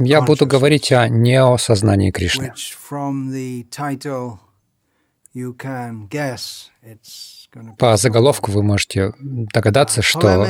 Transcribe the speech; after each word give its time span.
Я 0.00 0.22
буду 0.22 0.46
говорить 0.46 0.92
о 0.92 1.08
неосознании 1.08 2.10
Кришны. 2.10 2.52
По 7.78 7.96
заголовку 7.96 8.50
вы 8.50 8.62
можете 8.62 9.12
догадаться, 9.18 10.02
что 10.02 10.46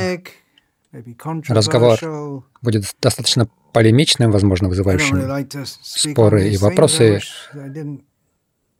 разговор 1.48 2.44
будет 2.62 2.94
достаточно 3.00 3.48
полемичным, 3.72 4.30
возможно, 4.30 4.68
вызывающим 4.68 5.48
споры 5.64 6.48
и 6.48 6.56
вопросы. 6.56 7.20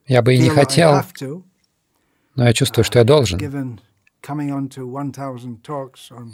Я 0.07 0.23
бы 0.23 0.35
и 0.35 0.39
не 0.39 0.49
хотел, 0.49 1.03
но 2.35 2.47
я 2.47 2.53
чувствую, 2.53 2.85
что 2.85 2.99
я 2.99 3.05
должен. 3.05 3.81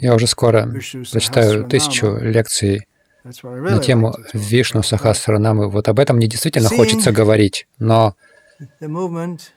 Я 0.01 0.15
уже 0.15 0.27
скоро 0.27 0.67
прочитаю 1.11 1.65
тысячу 1.65 2.17
лекций 2.17 2.87
на 3.23 3.79
тему 3.79 4.15
Вишну 4.33 4.83
Сахасранамы. 4.83 5.69
Вот 5.69 5.87
об 5.87 5.99
этом 5.99 6.17
мне 6.17 6.27
действительно 6.27 6.69
хочется 6.69 7.11
говорить, 7.11 7.67
но 7.79 8.15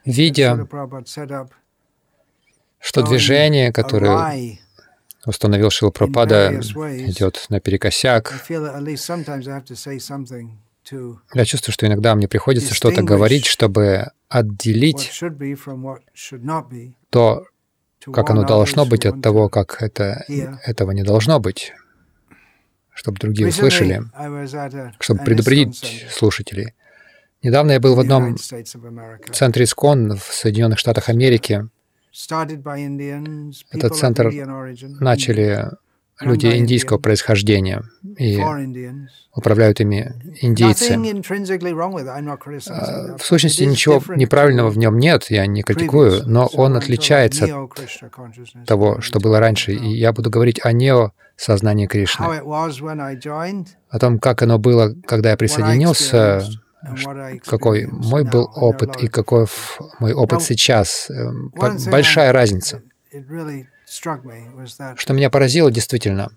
видя, 0.05 0.67
что 2.81 3.03
движение, 3.03 3.73
которое 3.73 4.59
установил 5.27 5.71
Шилпрапада, 5.71 6.61
идет 6.61 7.47
наперекосяк, 7.49 8.35
я 11.35 11.45
чувствую, 11.45 11.73
что 11.75 11.87
иногда 11.87 12.15
мне 12.15 12.29
приходится 12.29 12.75
что-то 12.75 13.03
говорить, 13.03 13.45
чтобы 13.45 14.11
отделить 14.29 15.21
то, 17.11 17.45
как 18.13 18.31
оно 18.31 18.45
должно 18.45 18.87
быть, 18.87 19.07
от 19.07 19.23
того, 19.23 19.49
как 19.49 19.83
это, 19.83 20.25
этого 20.65 20.93
не 20.93 21.03
должно 21.03 21.41
быть, 21.41 21.73
чтобы 22.95 23.19
другие 23.19 23.49
услышали, 23.49 24.03
чтобы 25.01 25.25
предупредить 25.25 26.07
слушателей. 26.11 26.75
Недавно 27.43 27.73
я 27.73 27.81
был 27.81 27.95
в 27.95 28.01
одном 28.01 28.37
центре 28.37 29.65
ИСКОН 29.65 30.17
в 30.17 30.25
Соединенных 30.35 30.79
Штатах 30.79 31.09
Америки. 31.09 31.69
Этот 33.71 33.97
центр 33.97 34.33
начали 35.01 35.71
люди 36.21 36.47
индийского 36.47 36.99
происхождения, 36.99 37.83
и 38.19 38.41
управляют 39.35 39.81
ими 39.81 40.13
индийцы. 40.41 40.95
А, 42.71 43.17
в 43.17 43.25
сущности, 43.25 43.63
ничего 43.65 44.03
неправильного 44.15 44.71
в 44.71 44.79
нем 44.79 44.99
нет, 44.99 45.27
я 45.31 45.47
не 45.47 45.63
критикую, 45.63 46.23
но 46.27 46.47
он 46.55 46.77
отличается 46.77 47.45
от 47.45 48.67
того, 48.67 49.01
что 49.01 49.21
было 49.21 49.39
раньше, 49.39 49.73
и 49.73 49.97
я 49.97 50.13
буду 50.13 50.31
говорить 50.31 50.61
о 50.65 50.73
нео-сознании 50.73 51.87
Кришны, 51.87 52.27
о 53.89 53.99
том, 53.99 54.19
как 54.19 54.43
оно 54.43 54.59
было, 54.59 54.95
когда 55.07 55.31
я 55.31 55.37
присоединился, 55.37 56.43
какой 57.45 57.87
мой 57.87 58.25
был 58.25 58.51
опыт 58.55 58.97
и 59.03 59.09
какой 59.09 59.47
мой 60.01 60.13
опыт 60.13 60.43
сейчас. 60.43 61.11
Эм, 61.11 61.53
большая 61.91 62.33
разница. 62.33 62.83
Что 64.97 65.13
меня 65.13 65.31
поразило 65.31 65.71
действительно, 65.71 66.31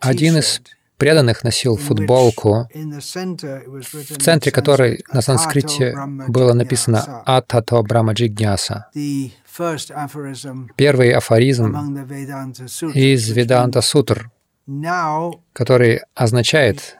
один 0.00 0.38
из 0.38 0.62
преданных 0.96 1.44
носил 1.44 1.76
футболку, 1.76 2.68
в 2.72 4.22
центре 4.22 4.52
которой 4.52 5.04
на 5.12 5.20
санскрите 5.20 5.94
было 6.28 6.52
написано 6.52 7.22
«Атато 7.26 7.82
Брамаджигняса». 7.82 8.88
Первый 10.76 11.12
афоризм 11.12 11.96
из 12.94 13.30
Веданта 13.30 13.80
Сутр, 13.82 14.30
который 15.52 16.00
означает 16.14 16.96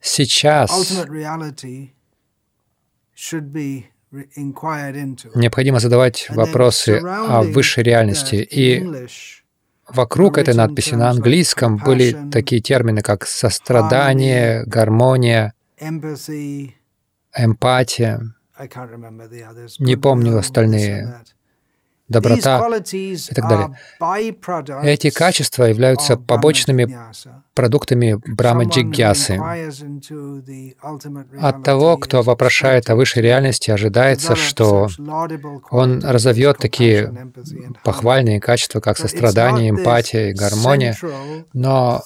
«сейчас 0.00 1.06
необходимо 5.34 5.80
задавать 5.80 6.26
вопросы 6.30 7.00
о 7.04 7.42
высшей 7.42 7.84
реальности. 7.84 8.36
И 8.36 8.84
вокруг 9.88 10.38
этой 10.38 10.54
надписи 10.54 10.94
на 10.94 11.10
английском 11.10 11.76
были 11.76 12.16
такие 12.30 12.60
термины, 12.60 13.02
как 13.02 13.26
сострадание, 13.26 14.64
гармония, 14.64 15.54
эмпатия. 17.36 18.34
Не 19.78 19.96
помню 19.96 20.38
остальные 20.38 21.22
доброта 22.08 22.66
и 22.92 23.16
так 23.34 23.48
далее. 23.48 23.78
Эти 24.82 25.10
качества 25.10 25.64
являются 25.64 26.16
побочными 26.16 26.96
продуктами 27.54 28.20
Брахма 28.26 28.64
Джигьясы. 28.64 29.40
От 31.40 31.62
того, 31.62 31.96
кто 31.96 32.22
вопрошает 32.22 32.90
о 32.90 32.96
высшей 32.96 33.22
реальности, 33.22 33.70
ожидается, 33.70 34.36
что 34.36 34.88
он 35.70 36.04
разовьет 36.04 36.58
такие 36.58 37.32
похвальные 37.82 38.40
качества, 38.40 38.80
как 38.80 38.98
сострадание, 38.98 39.70
эмпатия 39.70 40.30
и 40.30 40.34
гармония, 40.34 40.96
но 41.52 42.02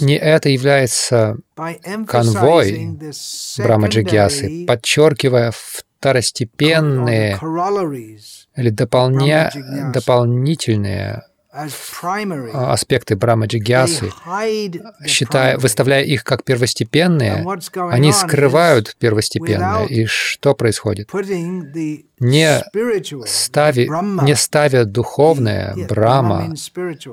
не 0.00 0.18
это 0.18 0.50
является 0.50 1.38
конвой 2.06 2.98
Брахма 3.58 3.88
Джигьясы, 3.88 4.66
подчеркивая 4.66 5.52
второстепенные 6.02 7.38
или 8.56 8.70
дополня, 8.70 9.52
дополнительные 9.94 11.22
а, 11.52 12.72
аспекты 12.72 13.14
Брахма 13.14 13.46
Джигьясы, 13.46 14.10
считая, 15.06 15.58
выставляя 15.58 16.02
их 16.02 16.24
как 16.24 16.42
первостепенные, 16.42 17.46
они 17.76 18.12
скрывают 18.12 18.96
первостепенное. 18.98 19.84
И 19.86 20.06
что 20.06 20.54
происходит? 20.54 21.08
Не, 22.18 22.62
стави, 23.26 23.88
не 24.22 24.34
ставя 24.34 24.84
духовное 24.84 25.76
Брама, 25.88 26.52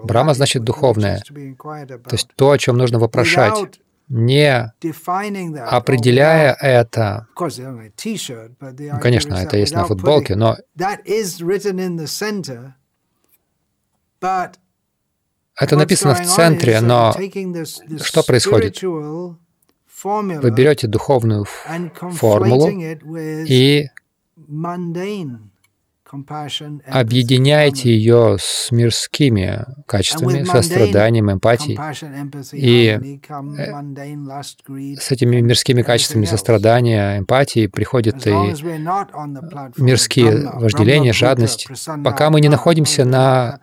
Брама 0.04 0.34
значит 0.34 0.64
духовное, 0.64 1.22
то 1.28 2.14
есть 2.14 2.30
то, 2.36 2.52
о 2.52 2.58
чем 2.58 2.78
нужно 2.78 2.98
вопрошать, 2.98 3.80
не 4.10 4.74
определяя 5.68 6.54
это, 6.60 7.28
ну, 7.38 9.00
конечно, 9.00 9.36
это 9.36 9.58
есть 9.58 9.74
на 9.74 9.86
футболке, 9.86 10.36
но 10.36 10.58
это 15.56 15.76
написано 15.76 16.16
в 16.16 16.26
центре, 16.26 16.82
но 16.82 17.14
что 18.02 18.24
происходит? 18.24 18.82
Вы 18.82 20.52
берете 20.52 20.88
духовную 20.88 21.46
формулу 21.46 22.70
и 23.48 23.90
объединяйте 26.88 27.90
ее 27.90 28.38
с 28.40 28.72
мирскими 28.72 29.66
качествами, 29.86 30.44
состраданием, 30.44 31.32
эмпатией. 31.32 31.78
И 32.54 33.20
э, 33.58 34.96
с 35.00 35.12
этими 35.12 35.42
мирскими 35.42 35.82
качествами 35.82 36.26
сострадания, 36.26 37.20
эмпатии 37.20 37.68
приходят 37.68 38.26
и 38.28 38.32
мирские 39.78 40.50
вожделения, 40.54 41.14
жадность. 41.14 41.68
Пока 42.04 42.30
мы 42.30 42.42
не 42.42 42.50
находимся 42.50 43.06
на, 43.06 43.60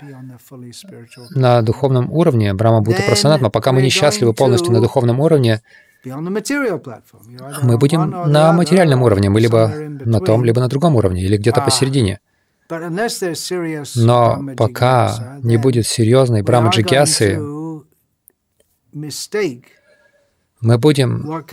на 1.31 1.63
духовном 1.63 2.13
уровне, 2.13 2.55
Брама 2.55 2.81
Бхута 2.81 3.03
Прасанатма, 3.03 3.51
пока 3.51 3.73
мы 3.73 3.83
несчастливы 3.83 4.33
полностью 4.33 4.73
на 4.73 4.81
духовном 4.81 5.21
уровне, 5.21 5.63
мы 6.05 7.79
будем 7.79 8.11
на 8.11 8.53
материальном 8.53 9.03
уровне, 9.03 9.29
мы 9.29 9.41
либо 9.41 9.73
на 10.05 10.21
том, 10.21 10.45
либо 10.45 10.61
на 10.61 10.69
другом 10.69 10.95
уровне, 10.95 11.23
или 11.23 11.37
где-то 11.37 11.61
посередине. 11.61 12.21
Но 13.97 14.43
пока 14.57 15.39
не 15.43 15.57
будет 15.57 15.87
серьезной 15.87 16.43
Брамаджигясы, 16.43 17.39
мы 20.61 20.79
будем 20.79 21.45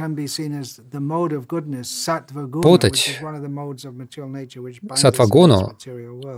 путать 2.62 3.20
сатвагуну, 4.96 5.78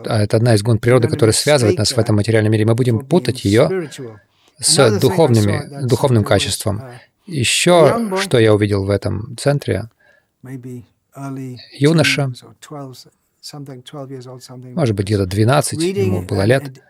а 0.08 0.24
это 0.24 0.38
одна 0.38 0.56
из 0.56 0.64
гун 0.64 0.80
природы, 0.80 1.08
которая 1.08 1.34
связывает 1.34 1.78
нас 1.78 1.92
в 1.92 1.98
этом 1.98 2.16
материальном 2.16 2.52
мире, 2.52 2.66
мы 2.66 2.76
будем 2.76 3.06
путать 3.06 3.46
ее 3.46 3.90
с 4.58 5.00
духовными, 5.00 5.86
духовным 5.88 6.24
качеством. 6.24 6.80
Uh, 6.80 6.94
Еще 7.28 8.18
что 8.22 8.40
я 8.40 8.54
увидел 8.54 8.86
в 8.86 8.90
этом 8.90 9.36
центре, 9.38 9.90
юноша, 11.72 12.34
может 14.76 14.96
быть, 14.96 15.06
где-то 15.06 15.26
12 15.26 15.82
ему 15.82 16.22
было 16.24 16.44
лет, 16.46 16.82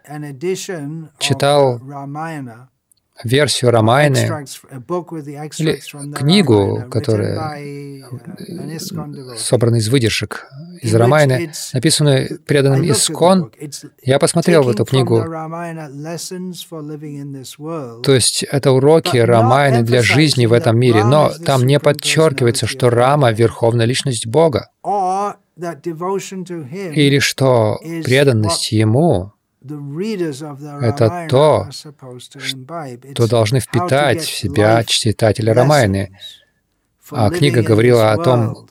читал 1.20 1.80
версию 3.24 3.72
Рамайны 3.72 4.46
или 5.58 5.80
книгу, 6.14 6.84
которая 6.92 8.04
собрана 9.38 9.78
из 9.78 9.88
выдержек 9.90 10.48
из 10.82 10.94
Рамайны, 10.94 11.52
написанную 11.74 12.40
преданным 12.46 12.84
Искон. 12.90 13.52
Я 14.02 14.20
посмотрел 14.20 14.64
в 14.64 14.70
эту 14.70 14.86
книгу. 14.86 15.24
То 18.04 18.14
есть 18.14 18.44
это 18.44 18.72
уроки 18.72 19.18
Рамайны 19.18 19.84
для 19.84 20.02
жизни 20.02 20.46
в 20.46 20.54
этом 20.54 20.78
мире, 20.78 21.04
но 21.04 21.32
там 21.46 21.66
не 21.66 21.80
подчеркивается, 21.80 22.68
что 22.68 22.90
Рама— 22.90 23.32
верховная 23.34 23.86
личность 23.86 24.28
Бога. 24.28 24.70
Или 25.56 27.20
что 27.20 27.80
преданность 28.04 28.72
Ему 28.72 29.35
это 30.82 31.28
то, 31.30 31.70
что 33.12 33.28
должны 33.28 33.60
впитать 33.60 34.22
в 34.22 34.36
себя 34.36 34.84
читатели 34.84 35.50
Рамайны. 35.50 36.18
А 37.12 37.30
книга 37.30 37.62
говорила 37.62 38.12
о 38.12 38.18
том, 38.18 38.68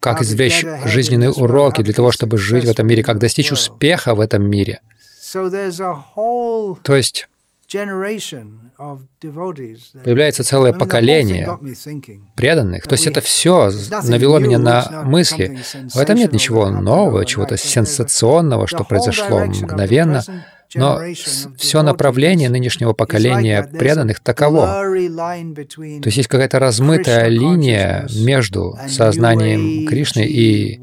как 0.00 0.22
извлечь 0.22 0.64
жизненные 0.84 1.30
уроки 1.30 1.82
для 1.82 1.92
того, 1.92 2.12
чтобы 2.12 2.38
жить 2.38 2.64
в 2.64 2.70
этом 2.70 2.86
мире, 2.86 3.02
как 3.02 3.18
достичь 3.18 3.52
успеха 3.52 4.14
в 4.14 4.20
этом 4.20 4.48
мире. 4.48 4.80
То 5.32 6.96
есть 6.96 7.28
появляется 10.04 10.44
целое 10.44 10.72
поколение 10.72 11.58
преданных. 12.36 12.86
То 12.86 12.94
есть 12.94 13.06
это 13.06 13.20
все 13.20 13.70
навело 14.04 14.38
меня 14.38 14.58
на 14.58 15.02
мысли. 15.04 15.58
В 15.92 15.98
этом 15.98 16.16
нет 16.16 16.32
ничего 16.32 16.70
нового, 16.70 17.24
чего-то 17.24 17.56
сенсационного, 17.56 18.66
что 18.66 18.84
произошло 18.84 19.44
мгновенно. 19.46 20.22
Но 20.74 21.00
все 21.56 21.82
направление 21.82 22.50
нынешнего 22.50 22.92
поколения 22.92 23.62
преданных 23.62 24.20
таково. 24.20 24.66
То 24.66 26.06
есть 26.06 26.16
есть 26.16 26.28
какая-то 26.28 26.58
размытая 26.58 27.28
линия 27.28 28.08
между 28.14 28.76
сознанием 28.88 29.86
Кришны 29.86 30.26
и 30.26 30.80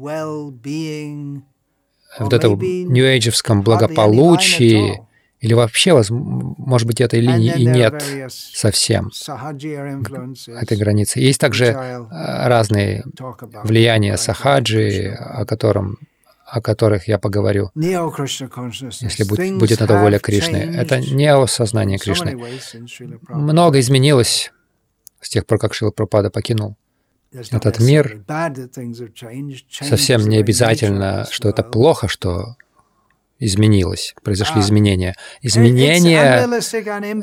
вот 2.18 2.32
этом 2.32 2.58
нью-эйджевском 2.60 3.62
благополучии, 3.62 5.00
или 5.44 5.52
вообще, 5.52 6.02
может 6.08 6.86
быть, 6.86 7.02
этой 7.02 7.20
линии 7.20 7.52
и 7.54 7.66
нет 7.66 8.02
совсем, 8.30 9.10
этой 10.48 10.76
границы. 10.78 11.20
Есть 11.20 11.38
также 11.38 11.66
э, 11.66 12.48
разные 12.48 13.04
влияния 13.62 14.16
сахаджи, 14.16 15.14
о, 15.20 15.44
котором, 15.44 15.98
о 16.46 16.62
которых 16.62 17.08
я 17.08 17.18
поговорю, 17.18 17.70
если 17.74 19.24
будет, 19.24 19.58
будет 19.58 19.80
на 19.80 19.86
то 19.86 19.98
воля 19.98 20.18
Кришны. 20.18 20.56
Это 20.56 21.00
неосознание 21.00 21.98
Кришны. 21.98 22.40
Много 23.28 23.80
изменилось 23.80 24.50
с 25.20 25.28
тех 25.28 25.44
пор, 25.44 25.58
как 25.58 25.74
Шила 25.74 25.90
Пропада 25.90 26.30
покинул 26.30 26.78
этот 27.32 27.80
мир. 27.80 28.24
Совсем 29.68 30.26
не 30.26 30.38
обязательно, 30.38 31.26
что 31.30 31.50
это 31.50 31.62
плохо, 31.62 32.08
что 32.08 32.56
изменилось, 33.38 34.14
произошли 34.22 34.60
ah. 34.60 34.64
изменения. 34.64 35.16
Изменения 35.42 36.48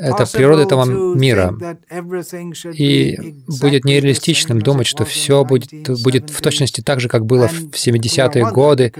это 0.00 0.26
природа 0.32 0.62
этого 0.62 0.84
мира. 0.84 1.54
И 2.72 3.36
будет 3.60 3.84
нереалистичным 3.84 4.60
думать, 4.60 4.86
что 4.86 5.04
все 5.04 5.44
будет, 5.44 5.70
будет 6.02 6.30
в 6.30 6.40
точности 6.40 6.80
так 6.80 7.00
же, 7.00 7.08
как 7.08 7.26
было 7.26 7.48
в 7.48 7.74
70-е 7.74 8.50
годы. 8.50 8.92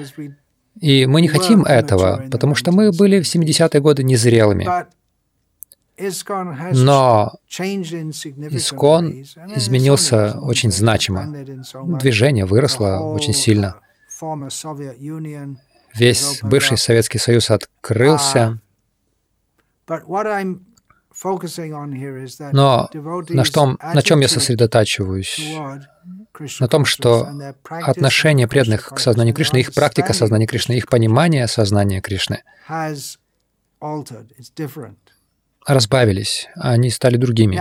И 0.81 1.07
мы 1.07 1.21
не 1.21 1.29
хотим 1.29 1.65
этого, 1.65 2.25
потому 2.31 2.55
что 2.55 2.73
мы 2.73 2.93
были 2.93 3.21
в 3.21 3.35
70-е 3.35 3.81
годы 3.81 4.03
незрелыми. 4.03 4.67
Но 6.73 7.33
Искон 8.51 9.25
изменился 9.55 10.39
очень 10.41 10.73
значимо. 10.73 11.27
Движение 12.01 12.47
выросло 12.47 12.99
очень 12.99 13.35
сильно 13.35 13.77
весь 15.95 16.41
бывший 16.43 16.79
Советский 16.79 17.19
Союз 17.19 17.51
открылся. 17.51 18.59
Но 22.53 22.89
на, 23.29 23.45
что, 23.45 23.77
на 23.95 24.03
чем 24.03 24.21
я 24.21 24.29
сосредотачиваюсь? 24.29 25.55
На 26.59 26.69
том, 26.69 26.85
что 26.85 27.29
отношение 27.69 28.49
преданных 28.49 28.89
к 28.89 28.99
сознанию 28.99 29.35
Кришны, 29.35 29.59
их 29.59 29.75
практика 29.75 30.13
сознания 30.15 30.47
Кришны, 30.47 30.73
их 30.73 30.89
понимание 30.89 31.47
сознания 31.47 32.01
Кришны 32.01 32.43
разбавились, 35.67 36.49
они 36.57 36.91
стали 36.91 37.17
другими. 37.17 37.57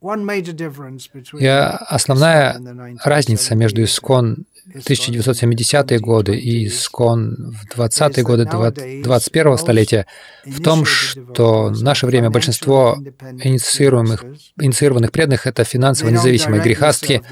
И 0.00 1.46
основная 1.46 2.60
разница 3.02 3.54
между 3.56 3.82
искон 3.82 4.46
1970-е 4.74 5.98
годы 5.98 6.36
и 6.36 6.66
искон 6.66 7.52
в 7.52 7.76
20-е 7.76 8.22
годы 8.22 8.44
21-го 8.44 9.56
столетия 9.56 10.06
в 10.44 10.62
том, 10.62 10.84
что 10.84 11.64
в 11.64 11.82
наше 11.82 12.06
время 12.06 12.30
большинство 12.30 12.96
инициируемых, 13.42 14.24
инициированных 14.60 15.10
преданных— 15.10 15.46
это 15.48 15.64
финансово 15.64 16.10
независимые 16.10 16.62
грехастки. 16.62 17.22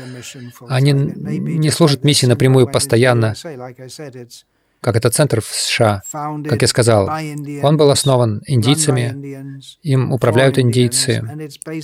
Они 0.69 0.93
не 0.93 1.71
служат 1.71 2.05
миссии 2.05 2.27
напрямую 2.27 2.67
постоянно, 2.67 3.35
как 4.87 4.95
это 4.95 5.11
центр 5.11 5.41
в 5.41 5.47
США. 5.47 6.01
Как 6.49 6.63
я 6.63 6.69
сказал, 6.69 7.11
он 7.65 7.77
был 7.77 7.91
основан 7.91 8.41
индийцами, 8.47 9.61
им 9.83 10.13
управляют 10.13 10.61
индийцы, 10.61 11.25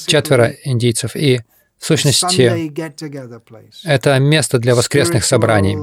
четверо 0.06 0.52
индийцев, 0.62 1.16
и 1.16 1.40
в 1.78 1.84
сущности, 1.84 2.70
это 3.84 4.16
место 4.20 4.60
для 4.60 4.76
воскресных 4.76 5.24
собраний. 5.24 5.78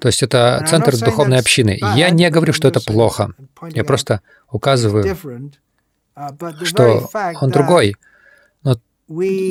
То 0.00 0.08
есть 0.08 0.24
это 0.24 0.66
центр 0.68 0.98
духовной 0.98 1.38
общины. 1.38 1.78
Я 1.94 2.10
не 2.10 2.28
говорю, 2.28 2.52
что 2.52 2.66
это 2.66 2.80
плохо. 2.80 3.32
Я 3.70 3.84
просто 3.84 4.22
указываю, 4.50 5.04
uh, 6.16 6.64
что 6.64 7.08
он 7.40 7.50
другой. 7.50 7.94
Но 8.64 8.76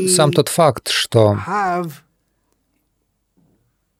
сам 0.09 0.33
тот 0.33 0.49
факт, 0.49 0.89
что 0.89 1.39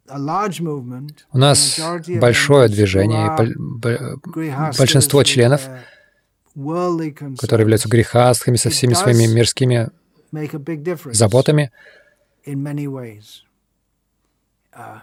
у 0.07 1.38
нас 1.38 1.80
большое 2.22 2.69
движение, 2.69 3.36
большинство 4.78 5.24
членов, 5.24 5.68
которые 6.54 7.63
являются 7.63 7.90
грехастхами 7.90 8.56
со 8.56 8.69
всеми 8.69 8.94
своими 8.94 9.25
мирскими 9.25 9.90
заботами, 11.12 11.72
uh, 14.75 15.00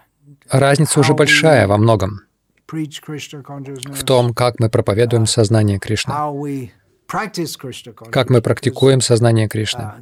разница 0.51 1.01
уже 1.01 1.15
большая 1.15 1.67
во 1.67 1.79
многом 1.79 2.21
в 2.69 4.05
том, 4.05 4.35
как 4.35 4.61
мы 4.61 4.71
проповедуем 4.71 5.25
uh, 5.25 5.27
сознание 5.27 5.79
Кришны, 5.79 6.15
как 8.11 8.31
мы 8.31 8.41
практикуем 8.41 9.01
сознание 9.01 9.49
Кришны. 9.49 9.93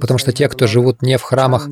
Потому 0.00 0.18
что 0.18 0.32
те, 0.32 0.48
кто 0.48 0.66
живут 0.66 1.02
не 1.02 1.16
в 1.16 1.22
храмах, 1.22 1.68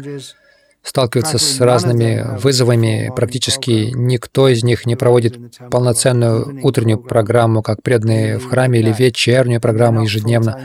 сталкиваются 0.83 1.39
с 1.39 1.61
разными 1.61 2.39
вызовами. 2.39 3.13
Практически 3.15 3.93
никто 3.95 4.49
из 4.49 4.65
них 4.65 4.85
не 4.85 4.97
проводит 4.97 5.39
полноценную 5.71 6.61
утреннюю 6.63 6.99
программу, 6.99 7.63
как 7.63 7.83
преданные 7.83 8.39
в 8.39 8.49
храме, 8.49 8.81
или 8.81 8.93
вечернюю 8.97 9.61
программу 9.61 10.03
ежедневно. 10.03 10.61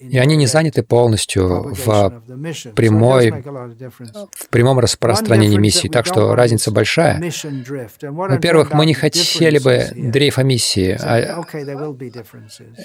И 0.00 0.18
они 0.18 0.36
не 0.36 0.46
заняты 0.46 0.82
полностью 0.82 1.74
в, 1.74 2.22
прямой, 2.74 3.30
в 3.30 4.48
прямом 4.50 4.78
распространении 4.78 5.56
миссии, 5.56 5.88
так 5.88 6.04
что 6.04 6.34
разница 6.34 6.70
большая. 6.70 7.22
Во-первых, 8.02 8.74
мы 8.74 8.84
не 8.84 8.94
хотели 8.94 9.58
бы 9.58 9.88
дрейфа 9.94 10.42
миссии. 10.42 10.98
А 11.00 11.42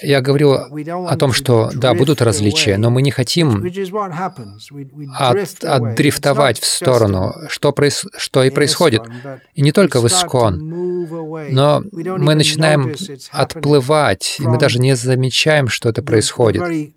я 0.01 0.21
говорю 0.21 0.53
о 0.53 1.17
том, 1.17 1.33
что 1.33 1.69
да, 1.73 1.93
будут 1.93 2.21
различия, 2.21 2.77
но 2.77 2.89
мы 2.89 3.01
не 3.01 3.11
хотим 3.11 3.65
от, 5.17 5.63
отдрифтовать 5.63 6.36
в 6.59 6.65
сторону, 6.65 7.33
что, 7.49 7.71
проис, 7.71 8.05
что 8.17 8.43
и 8.43 8.49
происходит. 8.49 9.01
И 9.53 9.61
не 9.61 9.71
только 9.71 9.99
в 9.99 10.07
Искон, 10.07 10.59
но 11.51 11.83
мы 11.91 12.35
начинаем 12.35 12.95
отплывать, 13.31 14.37
и 14.39 14.43
мы 14.43 14.57
даже 14.57 14.79
не 14.79 14.95
замечаем, 14.95 15.67
что 15.67 15.89
это 15.89 16.01
происходит 16.01 16.93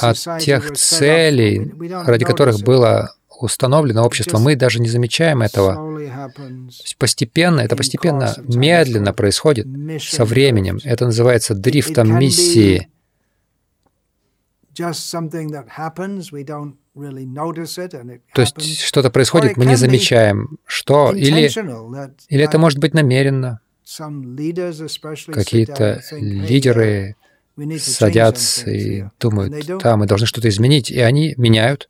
от 0.00 0.40
тех 0.40 0.72
целей, 0.76 1.72
ради 2.06 2.24
которых 2.24 2.60
было 2.60 3.10
установлено 3.40 4.04
общество, 4.04 4.38
мы 4.38 4.56
даже 4.56 4.80
не 4.80 4.88
замечаем 4.88 5.42
этого. 5.42 6.00
Постепенно, 6.98 7.60
это 7.60 7.76
постепенно, 7.76 8.34
медленно 8.38 9.12
происходит 9.12 9.66
со 10.02 10.24
временем. 10.24 10.80
Это 10.84 11.06
называется 11.06 11.54
дрифтом 11.54 12.18
миссии. 12.18 12.88
То 18.32 18.42
есть 18.42 18.80
что-то 18.80 19.10
происходит, 19.10 19.56
мы 19.56 19.66
не 19.66 19.76
замечаем, 19.76 20.58
что 20.64 21.12
или, 21.12 21.48
или 22.28 22.44
это 22.44 22.58
может 22.58 22.78
быть 22.78 22.94
намеренно. 22.94 23.60
Какие-то 25.32 26.02
лидеры 26.12 27.16
садятся 27.78 28.70
и 28.70 29.04
думают, 29.18 29.66
да, 29.80 29.96
мы 29.96 30.06
должны 30.06 30.26
что-то 30.26 30.48
изменить, 30.48 30.90
и 30.90 31.00
они 31.00 31.34
меняют. 31.36 31.88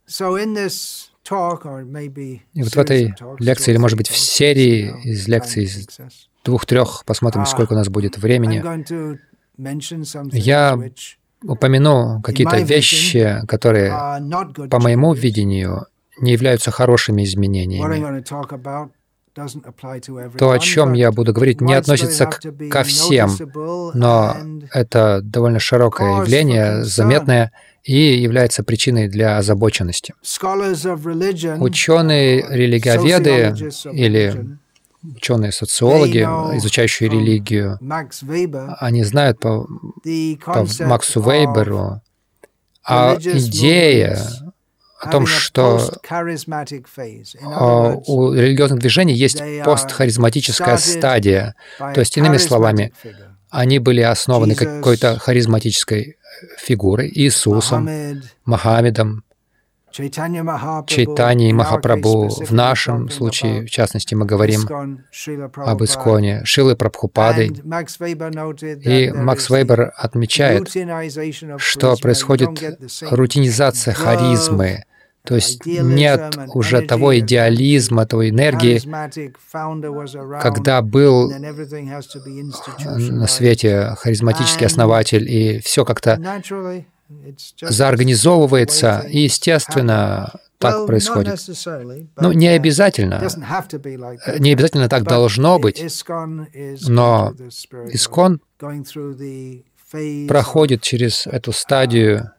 И 2.55 2.63
вот 2.63 2.73
в 2.73 2.79
этой 2.79 3.15
лекции, 3.39 3.71
или, 3.71 3.79
может 3.79 3.99
быть, 3.99 4.09
в 4.09 4.17
серии 4.17 4.95
из 5.05 5.29
лекций, 5.29 5.65
из 5.65 5.87
двух-трех, 6.45 7.05
посмотрим, 7.05 7.45
сколько 7.45 7.75
у 7.75 7.77
нас 7.77 7.89
будет 7.89 8.17
времени, 8.17 8.63
я 10.33 10.79
упомяну 11.43 12.21
какие-то 12.23 12.59
вещи, 12.59 13.43
которые, 13.47 13.91
по 14.71 14.79
моему 14.81 15.15
видению, 15.15 15.87
не 16.21 16.33
являются 16.33 16.71
хорошими 16.71 17.25
изменениями. 17.25 18.23
То, 20.37 20.51
о 20.51 20.59
чем 20.59 20.95
я 20.95 21.13
буду 21.13 21.33
говорить, 21.33 21.61
не 21.61 21.75
относится 21.75 22.27
к, 22.27 22.41
ко 22.71 22.83
всем, 22.83 23.31
но 23.95 24.37
это 24.73 25.21
довольно 25.23 25.61
широкое 25.61 26.23
явление, 26.23 26.83
заметное, 26.85 27.53
и 27.85 28.21
является 28.21 28.65
причиной 28.65 29.09
для 29.09 29.39
озабоченности. 29.39 30.15
Ученые 31.59 32.47
религиоведы 32.51 33.55
или 33.93 34.59
ученые 35.03 35.53
социологи, 35.53 36.21
изучающие 36.57 37.09
религию, 37.09 37.79
они 38.81 39.05
знают 39.05 39.41
по, 39.41 39.67
по 40.45 40.67
Максу 40.81 41.21
Вейберу, 41.21 42.01
а 42.85 43.17
идея 43.21 44.19
о 45.01 45.11
том, 45.11 45.27
что 45.27 45.81
у 48.07 48.33
религиозных 48.33 48.81
движений 48.81 49.15
есть 49.15 49.43
постхаризматическая 49.65 50.77
стадия. 50.79 51.55
То 51.79 52.01
есть, 52.01 52.17
иными 52.17 52.39
словами, 52.39 52.93
они 53.51 53.79
были 53.79 54.01
основаны 54.01 54.55
какой-то 54.55 55.19
харизматической 55.19 56.17
фигурой, 56.59 57.11
Иисусом, 57.15 57.89
Мохаммедом, 58.45 59.25
Чайтани 59.93 61.49
и 61.51 61.53
Махапрабху. 61.53 62.29
В 62.29 62.53
нашем 62.53 63.09
случае, 63.11 63.67
в 63.67 63.71
частности, 63.71 64.15
мы 64.15 64.27
говорим 64.27 64.69
об 65.57 65.83
Исконе, 65.83 66.45
Шилы 66.45 66.77
Прабхупадой. 66.77 67.49
И 67.49 69.11
Макс 69.13 69.51
Вейбер 69.51 69.93
отмечает, 69.97 70.69
что 71.59 71.97
происходит 71.97 72.51
рутинизация 73.11 73.95
харизмы, 73.95 74.85
то 75.25 75.35
есть 75.35 75.67
нет 75.67 76.39
уже 76.55 76.81
того 76.81 77.19
идеализма, 77.19 78.07
той 78.07 78.31
энергии, 78.31 78.81
когда 80.41 80.81
был 80.81 81.31
на 81.31 83.27
свете 83.27 83.95
харизматический 83.99 84.67
основатель, 84.67 85.31
и 85.31 85.61
все 85.61 85.85
как-то 85.85 86.19
заорганизовывается, 87.61 89.07
и, 89.09 89.21
естественно, 89.21 90.33
так 90.59 90.87
происходит. 90.87 91.41
Ну, 92.17 92.33
не 92.33 92.49
обязательно. 92.49 93.29
Не 94.39 94.53
обязательно 94.53 94.89
так 94.89 95.05
должно 95.05 95.59
быть, 95.59 95.81
но 96.89 97.35
Искон 97.91 98.41
проходит 100.29 100.83
через 100.83 101.27
эту 101.27 101.53
стадию 101.53 102.31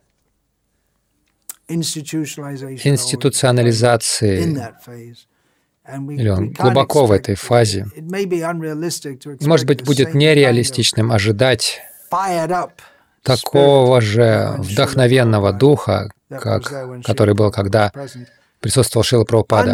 институционализации, 1.68 4.58
или 5.88 6.30
он 6.30 6.52
глубоко 6.52 7.06
в 7.06 7.12
этой 7.12 7.36
фазе. 7.36 7.86
Может 9.42 9.66
быть, 9.66 9.84
будет 9.84 10.14
нереалистичным 10.14 11.12
ожидать 11.12 11.82
такого 13.24 14.02
же 14.02 14.56
вдохновенного 14.58 15.54
духа, 15.54 16.12
как, 16.30 16.72
который 17.04 17.34
был, 17.34 17.52
когда 17.52 17.92
присутствовал 18.60 19.04
Шила 19.04 19.24
Прабхупада. 19.24 19.74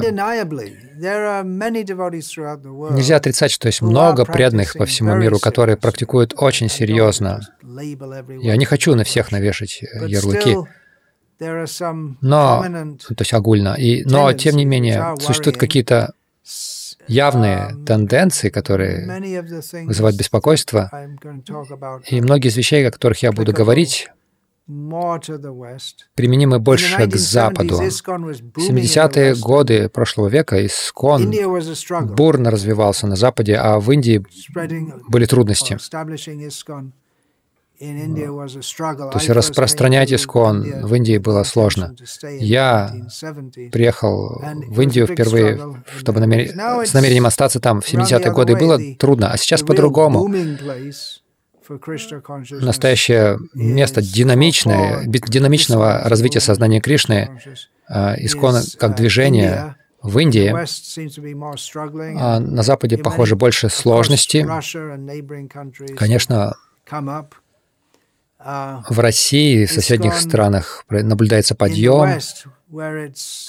Нельзя 2.91 3.15
отрицать, 3.15 3.51
что 3.51 3.67
есть 3.67 3.81
много 3.81 4.25
преданных 4.25 4.73
по 4.73 4.85
всему 4.85 5.15
миру, 5.15 5.39
которые 5.39 5.77
практикуют 5.77 6.33
очень 6.37 6.69
серьезно. 6.69 7.41
Я 8.41 8.55
не 8.57 8.65
хочу 8.65 8.95
на 8.95 9.03
всех 9.03 9.31
навешать 9.31 9.81
ярлыки, 10.07 10.55
но, 12.21 12.65
то 13.07 13.15
есть 13.19 13.33
огульно, 13.33 13.73
и, 13.73 14.03
но 14.05 14.31
тем 14.33 14.55
не 14.55 14.65
менее 14.65 15.15
существуют 15.19 15.57
какие-то 15.57 16.13
явные 17.07 17.75
тенденции, 17.85 18.49
которые 18.49 19.07
вызывают 19.85 20.17
беспокойство, 20.17 20.89
и 22.07 22.21
многие 22.21 22.49
из 22.49 22.57
вещей, 22.57 22.87
о 22.87 22.91
которых 22.91 23.23
я 23.23 23.31
буду 23.31 23.53
говорить, 23.53 24.09
применимы 26.15 26.59
больше 26.59 27.07
к 27.07 27.15
Западу. 27.15 27.75
В 27.77 27.81
70-е 27.81 29.35
годы 29.35 29.89
прошлого 29.89 30.27
века 30.27 30.65
Искон 30.65 31.31
бурно 32.15 32.49
развивался 32.49 33.05
на 33.05 33.15
Западе, 33.15 33.55
а 33.57 33.79
в 33.79 33.91
Индии 33.91 34.25
были 35.07 35.25
трудности. 35.25 35.77
То 37.79 39.11
есть 39.15 39.29
распространять 39.29 40.13
искон 40.13 40.63
в 40.83 40.93
Индии 40.95 41.17
было 41.17 41.43
сложно. 41.43 41.95
Я 42.39 42.93
приехал 43.71 44.41
в 44.67 44.81
Индию 44.81 45.07
впервые, 45.07 45.59
чтобы 45.97 46.19
намер... 46.19 46.49
с 46.85 46.93
намерением 46.93 47.25
остаться 47.25 47.59
там 47.59 47.81
в 47.81 47.93
70-е 47.93 48.31
годы, 48.31 48.53
и 48.53 48.55
было 48.55 48.79
трудно, 48.97 49.31
а 49.31 49.37
сейчас 49.37 49.61
по-другому. 49.61 50.27
Настоящее 52.51 53.39
место 53.53 54.01
динамичное, 54.01 55.03
динамичного 55.05 56.01
развития 56.05 56.39
сознания 56.39 56.79
Кришны, 56.79 57.41
а, 57.87 58.15
искон 58.17 58.55
как 58.77 58.95
движение 58.95 59.75
в 60.01 60.19
Индии, 60.19 60.53
а 62.19 62.39
на 62.39 62.63
Западе, 62.63 62.97
похоже, 62.97 63.35
больше 63.35 63.69
сложностей. 63.69 64.45
Конечно, 65.95 66.55
в 68.45 68.99
России 68.99 69.63
и 69.63 69.65
в 69.65 69.71
соседних 69.71 70.15
странах 70.15 70.85
наблюдается 70.89 71.55
подъем. 71.55 72.19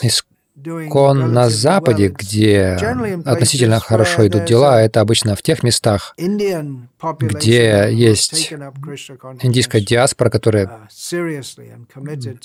Искон 0.02 1.34
на 1.34 1.50
Западе, 1.50 2.08
где 2.08 2.78
относительно 3.26 3.78
хорошо 3.78 4.26
идут 4.26 4.46
дела, 4.46 4.80
это 4.80 5.02
обычно 5.02 5.36
в 5.36 5.42
тех 5.42 5.62
местах, 5.62 6.14
где 6.16 7.88
есть 7.92 8.54
индийская 9.42 9.82
диаспора, 9.82 10.30
которая 10.30 10.88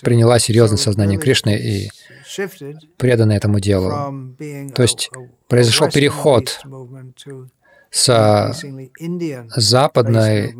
приняла 0.01 0.39
серьезное 0.39 0.77
сознание 0.77 1.17
Кришны 1.17 1.58
и 1.58 1.89
предана 2.98 3.31
этому 3.31 3.62
делу. 3.62 4.36
То 4.75 4.81
есть 4.81 5.10
произошел 5.48 5.88
переход 5.89 6.60
с 7.91 8.53
западной 9.55 10.53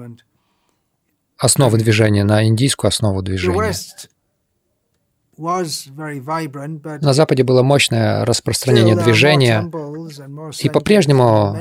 основы 1.42 1.80
движения, 1.80 2.24
на 2.24 2.46
индийскую 2.46 2.90
основу 2.90 3.22
движения. 3.24 3.74
На 7.02 7.14
Западе 7.14 7.44
было 7.44 7.64
мощное 7.64 8.24
распространение 8.26 8.96
движения, 8.96 9.70
и 10.60 10.70
по-прежнему 10.70 11.58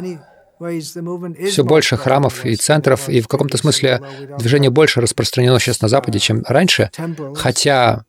все 1.49 1.65
больше 1.65 1.97
храмов 1.97 2.45
и 2.45 2.57
центров, 2.57 3.09
и 3.09 3.23
в 3.23 3.29
каком-то 3.29 3.57
смысле 3.57 4.03
движение 4.39 4.71
больше 4.71 5.01
распространено 5.01 5.59
сейчас 5.59 5.81
на 5.81 5.89
Западе, 5.89 6.19
чем 6.19 6.45
раньше, 6.47 6.91
хотя 7.35 8.05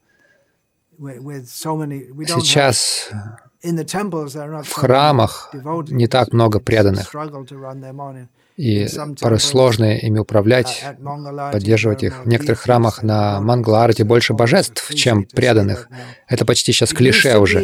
сейчас 2.28 3.10
в 3.62 4.74
храмах 4.74 5.54
не 5.88 6.08
так 6.08 6.34
много 6.34 6.60
преданных 6.60 7.14
и 8.58 8.88
порой 9.20 9.40
сложно 9.40 9.98
ими 9.98 10.20
управлять, 10.20 10.84
поддерживать 11.52 12.04
их. 12.04 12.26
В 12.26 12.28
некоторых 12.28 12.62
храмах 12.62 13.04
на 13.04 13.40
Мангаларате 13.42 14.04
больше 14.04 14.34
божеств, 14.34 14.94
чем 14.94 15.26
преданных. 15.26 15.90
Это 16.28 16.46
почти 16.46 16.72
сейчас 16.72 16.94
клише 16.94 17.38
уже. 17.38 17.60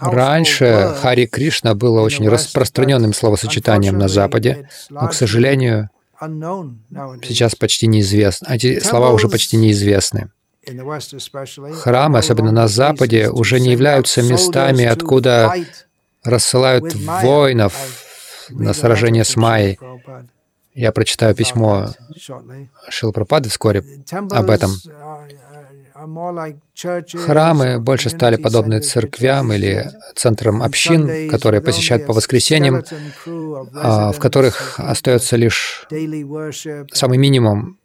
Раньше 0.00 0.94
Хари 1.00 1.26
Кришна 1.26 1.74
было 1.74 2.00
очень 2.02 2.28
распространенным 2.28 3.12
словосочетанием 3.12 3.98
на 3.98 4.08
Западе, 4.08 4.68
но, 4.90 5.08
к 5.08 5.14
сожалению, 5.14 5.90
сейчас 6.20 7.54
почти 7.54 7.86
неизвестно. 7.86 8.48
Эти 8.52 8.80
слова 8.80 9.10
уже 9.10 9.28
почти 9.28 9.56
неизвестны. 9.56 10.30
Храмы, 11.82 12.18
особенно 12.18 12.52
на 12.52 12.68
Западе, 12.68 13.30
уже 13.30 13.60
не 13.60 13.72
являются 13.72 14.22
местами, 14.22 14.84
откуда 14.84 15.54
рассылают 16.22 16.94
воинов, 16.94 17.74
на 18.50 18.72
сражение 18.74 19.24
с 19.24 19.36
Майей. 19.36 19.78
Я 20.74 20.92
прочитаю 20.92 21.34
письмо 21.34 21.88
Шилпрапады 22.88 23.48
вскоре 23.48 23.84
об 24.30 24.50
этом. 24.50 24.70
Храмы 27.26 27.78
больше 27.78 28.08
стали 28.08 28.36
подобны 28.36 28.80
церквям 28.80 29.52
или 29.52 29.90
центрам 30.14 30.62
общин, 30.62 31.28
которые 31.28 31.60
посещают 31.60 32.06
по 32.06 32.14
воскресеньям, 32.14 32.82
а, 33.74 34.12
в 34.12 34.18
которых 34.18 34.78
остается 34.78 35.36
лишь 35.36 35.86
самый 36.92 37.18
минимум 37.18 37.78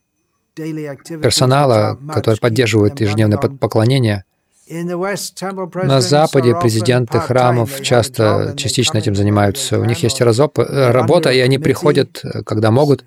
персонала, 0.56 2.00
который 2.14 2.40
поддерживает 2.40 3.02
ежедневное 3.02 3.38
поклонение. 3.38 4.24
На 4.68 6.02
Западе 6.02 6.56
президенты 6.60 7.20
храмов 7.20 7.82
часто 7.82 8.54
частично 8.58 8.98
этим 8.98 9.16
занимаются. 9.16 9.80
У 9.80 9.86
них 9.86 10.00
есть 10.00 10.22
работа, 10.22 11.30
и 11.30 11.40
они 11.40 11.60
приходят, 11.60 12.24
когда 12.46 12.72
могут, 12.72 13.06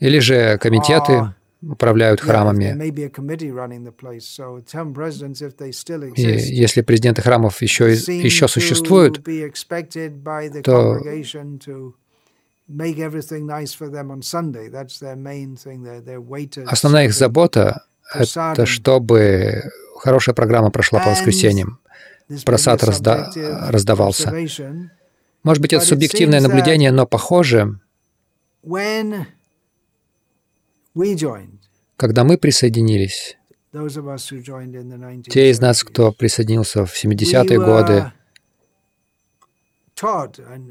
или 0.00 0.18
же 0.18 0.58
комитеты 0.58 1.32
управляют 1.62 2.20
храмами. 2.20 2.76
И 6.16 6.22
если 6.54 6.82
президенты 6.82 7.22
храмов 7.22 7.62
еще, 7.62 7.92
еще 7.92 8.48
существуют, 8.48 9.24
то 10.64 11.00
основная 16.66 17.04
их 17.06 17.14
забота— 17.14 17.84
это 18.14 18.66
чтобы 18.66 19.62
хорошая 19.98 20.34
программа 20.34 20.70
прошла 20.70 21.00
по 21.00 21.10
воскресеньям, 21.10 21.78
просад 22.44 22.82
разда 22.84 23.30
раздавался. 23.68 24.32
Может 25.42 25.62
быть, 25.62 25.72
это 25.72 25.84
субъективное 25.84 26.40
наблюдение, 26.40 26.90
но 26.90 27.06
похоже, 27.06 27.78
когда 31.96 32.24
мы 32.24 32.38
присоединились, 32.38 33.36
те 35.28 35.50
из 35.50 35.60
нас, 35.60 35.84
кто 35.84 36.12
присоединился 36.12 36.86
в 36.86 36.92
70-е 36.92 37.58
годы, 37.58 38.12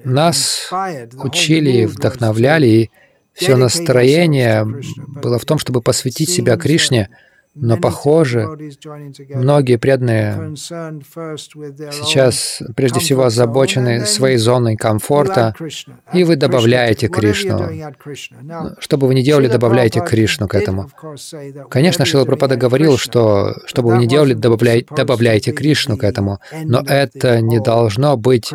нас 0.04 0.70
учили 1.24 1.86
вдохновляли, 1.86 2.68
и 2.68 2.92
все 3.34 3.56
настроение 3.56 4.66
было 4.66 5.40
в 5.40 5.46
том, 5.46 5.58
чтобы 5.60 5.82
посвятить 5.82 6.30
себя 6.30 6.58
Кришне— 6.58 7.10
но, 7.56 7.78
похоже, 7.78 8.48
многие 9.34 9.78
преданные 9.78 10.56
сейчас 10.56 12.62
прежде 12.76 13.00
всего 13.00 13.24
озабочены 13.24 14.06
своей 14.06 14.38
зоной 14.38 14.76
комфорта, 14.76 15.56
и 16.14 16.24
вы 16.24 16.36
добавляете 16.36 17.08
Кришну. 17.08 17.70
Что 18.80 18.98
бы 18.98 19.08
вы 19.08 19.16
ни 19.16 19.22
делали, 19.22 19.48
добавляйте 19.48 20.02
Кришну 20.02 20.48
к 20.48 20.56
этому. 20.56 20.90
Конечно, 21.70 22.06
Шила 22.06 22.26
Пропада 22.26 22.58
говорил, 22.58 22.98
что 22.98 23.56
что 23.66 23.82
бы 23.82 23.92
вы 23.92 23.98
ни 24.00 24.06
делали, 24.06 24.34
добавляй, 24.34 24.86
добавляйте 24.96 25.52
Кришну 25.52 25.98
к 25.98 26.04
этому, 26.04 26.40
но 26.66 26.84
это 26.86 27.42
не 27.42 27.60
должно 27.60 28.18
быть 28.18 28.52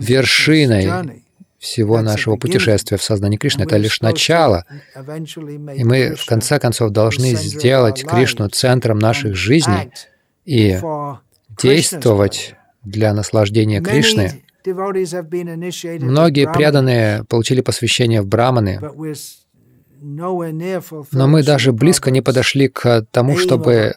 вершиной 0.00 1.21
всего 1.62 2.02
нашего 2.02 2.36
путешествия 2.36 2.96
в 2.96 3.02
сознании 3.02 3.36
Кришны. 3.36 3.62
Это 3.62 3.76
лишь 3.76 4.00
начало. 4.00 4.64
И 5.76 5.84
мы, 5.84 6.16
в 6.16 6.26
конце 6.26 6.58
концов, 6.58 6.90
должны 6.90 7.36
сделать 7.36 8.04
Кришну 8.04 8.48
центром 8.48 8.98
наших 8.98 9.36
жизней 9.36 9.92
и 10.44 10.80
действовать 11.62 12.56
для 12.84 13.14
наслаждения 13.14 13.80
Кришны. 13.80 14.42
Многие 14.64 16.52
преданные 16.52 17.24
получили 17.24 17.60
посвящение 17.60 18.22
в 18.22 18.26
браманы, 18.26 18.80
но 20.00 21.28
мы 21.28 21.44
даже 21.44 21.72
близко 21.72 22.10
не 22.10 22.22
подошли 22.22 22.66
к 22.66 23.06
тому, 23.12 23.38
чтобы 23.38 23.94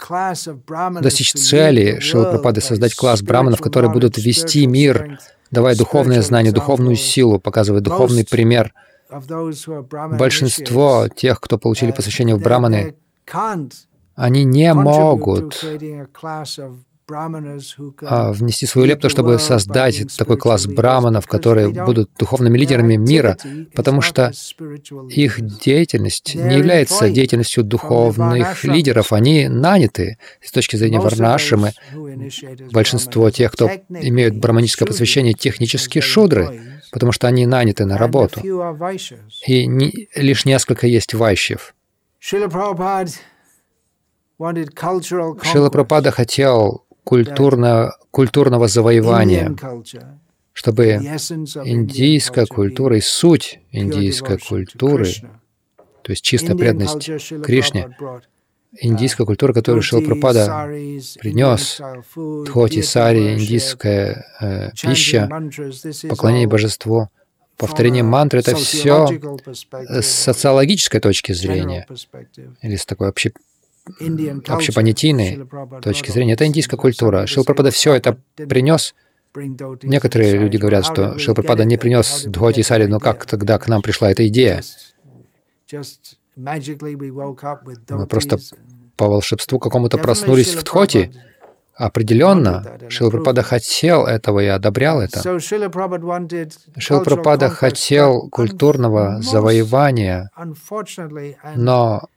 достичь 1.01 1.33
цели 1.33 1.99
Шилапрапады, 1.99 2.61
создать 2.61 2.93
класс 2.93 3.23
браманов, 3.23 3.59
которые 3.59 3.91
будут 3.91 4.19
вести 4.19 4.67
мир 4.67 5.17
давая 5.55 5.75
духовное 5.75 6.21
знание, 6.21 6.51
духовную 6.51 6.95
силу, 6.95 7.39
показывая 7.39 7.81
духовный 7.81 8.25
пример. 8.25 8.73
Большинство 10.19 11.07
тех, 11.07 11.39
кто 11.39 11.57
получили 11.57 11.91
посвящение 11.91 12.35
в 12.35 12.41
браманы, 12.41 12.95
они 14.15 14.43
не 14.43 14.73
могут 14.73 15.63
внести 17.07 18.65
свою 18.65 18.87
лепту, 18.87 19.09
чтобы 19.09 19.37
создать 19.39 20.15
такой 20.17 20.37
класс 20.37 20.65
браманов, 20.65 21.27
которые 21.27 21.69
будут 21.69 22.09
духовными 22.17 22.57
лидерами 22.57 22.95
мира, 22.95 23.37
потому 23.75 24.01
что 24.01 24.31
их 25.09 25.41
деятельность 25.41 26.35
не 26.35 26.57
является 26.57 27.09
деятельностью 27.09 27.63
духовных 27.63 28.63
лидеров, 28.63 29.13
они 29.13 29.47
наняты 29.47 30.17
с 30.41 30.51
точки 30.51 30.77
зрения 30.77 30.99
варнашимы. 30.99 31.73
Большинство 32.71 33.29
тех, 33.29 33.51
кто 33.51 33.69
имеют 33.89 34.35
браманическое 34.35 34.87
посвящение, 34.87 35.33
технически 35.33 35.99
шудры, 35.99 36.61
потому 36.91 37.11
что 37.11 37.27
они 37.27 37.45
наняты 37.45 37.85
на 37.85 37.97
работу. 37.97 38.41
И 39.45 39.67
не, 39.67 40.09
лишь 40.15 40.45
несколько 40.45 40.87
есть 40.87 41.13
вайщев. 41.13 41.75
Шила 42.19 42.47
Прабхупада 45.69 46.11
хотел 46.11 46.84
культурно, 47.05 47.93
культурного 48.11 48.67
завоевания, 48.67 49.55
чтобы 50.51 50.95
индийская 51.63 52.45
культура 52.45 52.97
и 52.97 53.01
суть 53.01 53.59
индийской 53.71 54.37
культуры, 54.37 55.07
то 56.01 56.11
есть 56.11 56.23
чистая 56.23 56.57
преданность 56.57 57.09
Кришне, 57.43 57.95
индийская 58.81 59.25
культура, 59.25 59.53
которую 59.53 59.81
Шилпрапада 59.81 60.67
принес, 61.19 61.79
дхоти, 62.45 62.81
сари, 62.81 63.35
индийская 63.35 64.25
э, 64.41 64.71
пища, 64.81 65.29
поклонение 66.09 66.47
божеству, 66.47 67.09
повторение 67.57 68.03
мантры— 68.03 68.39
это 68.41 68.55
все 68.55 69.07
с 69.79 70.07
социологической 70.07 70.99
точки 70.99 71.33
зрения, 71.33 71.87
или 72.61 72.75
с 72.75 72.85
такой 72.85 73.09
общей 73.09 73.33
общепонятийной 74.47 75.47
точки 75.81 76.11
зрения, 76.11 76.33
это 76.33 76.45
индийская 76.45 76.77
культура. 76.77 77.27
Шилпрапада 77.27 77.71
все 77.71 77.93
это 77.93 78.17
принес. 78.35 78.95
Некоторые 79.83 80.37
люди 80.37 80.57
говорят, 80.57 80.85
что 80.85 81.17
Шилпрапада 81.19 81.65
не 81.65 81.77
принес 81.77 82.23
Дхоти 82.25 82.61
Сари, 82.61 82.85
но 82.85 82.99
как 82.99 83.25
тогда 83.25 83.59
к 83.59 83.67
нам 83.67 83.81
пришла 83.81 84.11
эта 84.11 84.27
идея? 84.27 84.61
Мы 87.89 88.07
просто 88.07 88.37
по 88.95 89.07
волшебству 89.07 89.59
какому-то 89.59 89.97
проснулись 89.97 90.55
в 90.55 90.63
Дхоти. 90.63 91.11
Определенно, 91.75 92.79
Шилпрапада 92.87 93.43
хотел 93.43 94.05
этого 94.05 94.39
и 94.39 94.45
одобрял 94.45 95.01
это. 95.01 95.39
Шилпрапада 96.77 97.49
хотел 97.49 98.29
культурного 98.29 99.21
завоевания, 99.21 100.31
но 101.55 102.07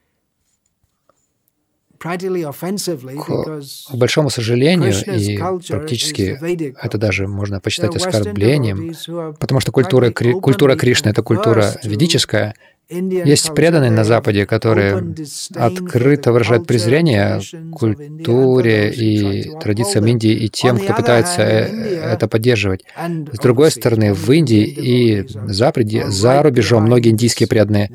к 1.99 3.95
большому 3.95 4.29
сожалению, 4.29 4.93
и 4.93 5.37
практически 5.37 6.39
это 6.81 6.97
даже 6.97 7.27
можно 7.27 7.59
посчитать 7.59 7.95
оскорблением, 7.95 8.95
потому 9.39 9.59
что 9.59 9.71
культура, 9.71 10.11
культура 10.11 10.75
Кришны— 10.75 11.09
это 11.09 11.21
культура 11.21 11.75
ведическая, 11.83 12.55
есть 12.89 13.53
преданные 13.53 13.91
на 13.91 14.03
Западе, 14.03 14.45
которые 14.47 15.15
открыто 15.55 16.31
выражают 16.31 16.65
презрение 16.65 17.39
культуре 17.71 18.91
и 18.91 19.51
традициям 19.59 20.07
Индии 20.07 20.31
и 20.31 20.49
тем, 20.49 20.79
кто 20.79 20.93
пытается 20.95 21.43
э, 21.43 22.13
это 22.13 22.27
поддерживать. 22.27 22.83
С 23.31 23.37
другой 23.37 23.69
стороны, 23.69 24.13
в 24.13 24.31
Индии 24.31 24.63
и 24.63 25.27
Западе, 25.47 26.09
за 26.09 26.41
рубежом 26.41 26.83
многие 26.83 27.09
индийские 27.09 27.47
преданные, 27.47 27.91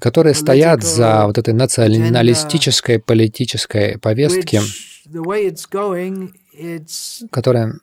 которые 0.00 0.34
стоят 0.34 0.82
за 0.82 1.26
вот 1.26 1.38
этой 1.38 1.54
националистической 1.54 2.98
политической 2.98 3.98
повестки, 3.98 4.60
которая, 7.30 7.74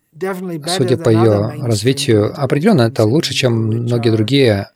судя 0.67 0.97
по 0.97 1.09
ее 1.09 1.53
развитию, 1.61 2.33
определенно 2.35 2.83
это 2.83 3.05
лучше, 3.05 3.33
чем 3.33 3.53
многие 3.53 4.09
другие 4.11 4.69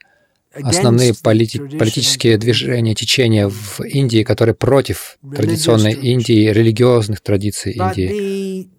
основные 0.54 1.14
полити 1.14 1.60
политические 1.60 2.38
движения, 2.38 2.96
течения 2.96 3.48
в 3.48 3.82
Индии, 3.82 4.24
которые 4.24 4.56
против 4.56 5.18
традиционной 5.36 5.94
Индии, 5.94 6.50
религиозных 6.50 7.22
традиций 7.22 7.74
Индии. 7.74 8.70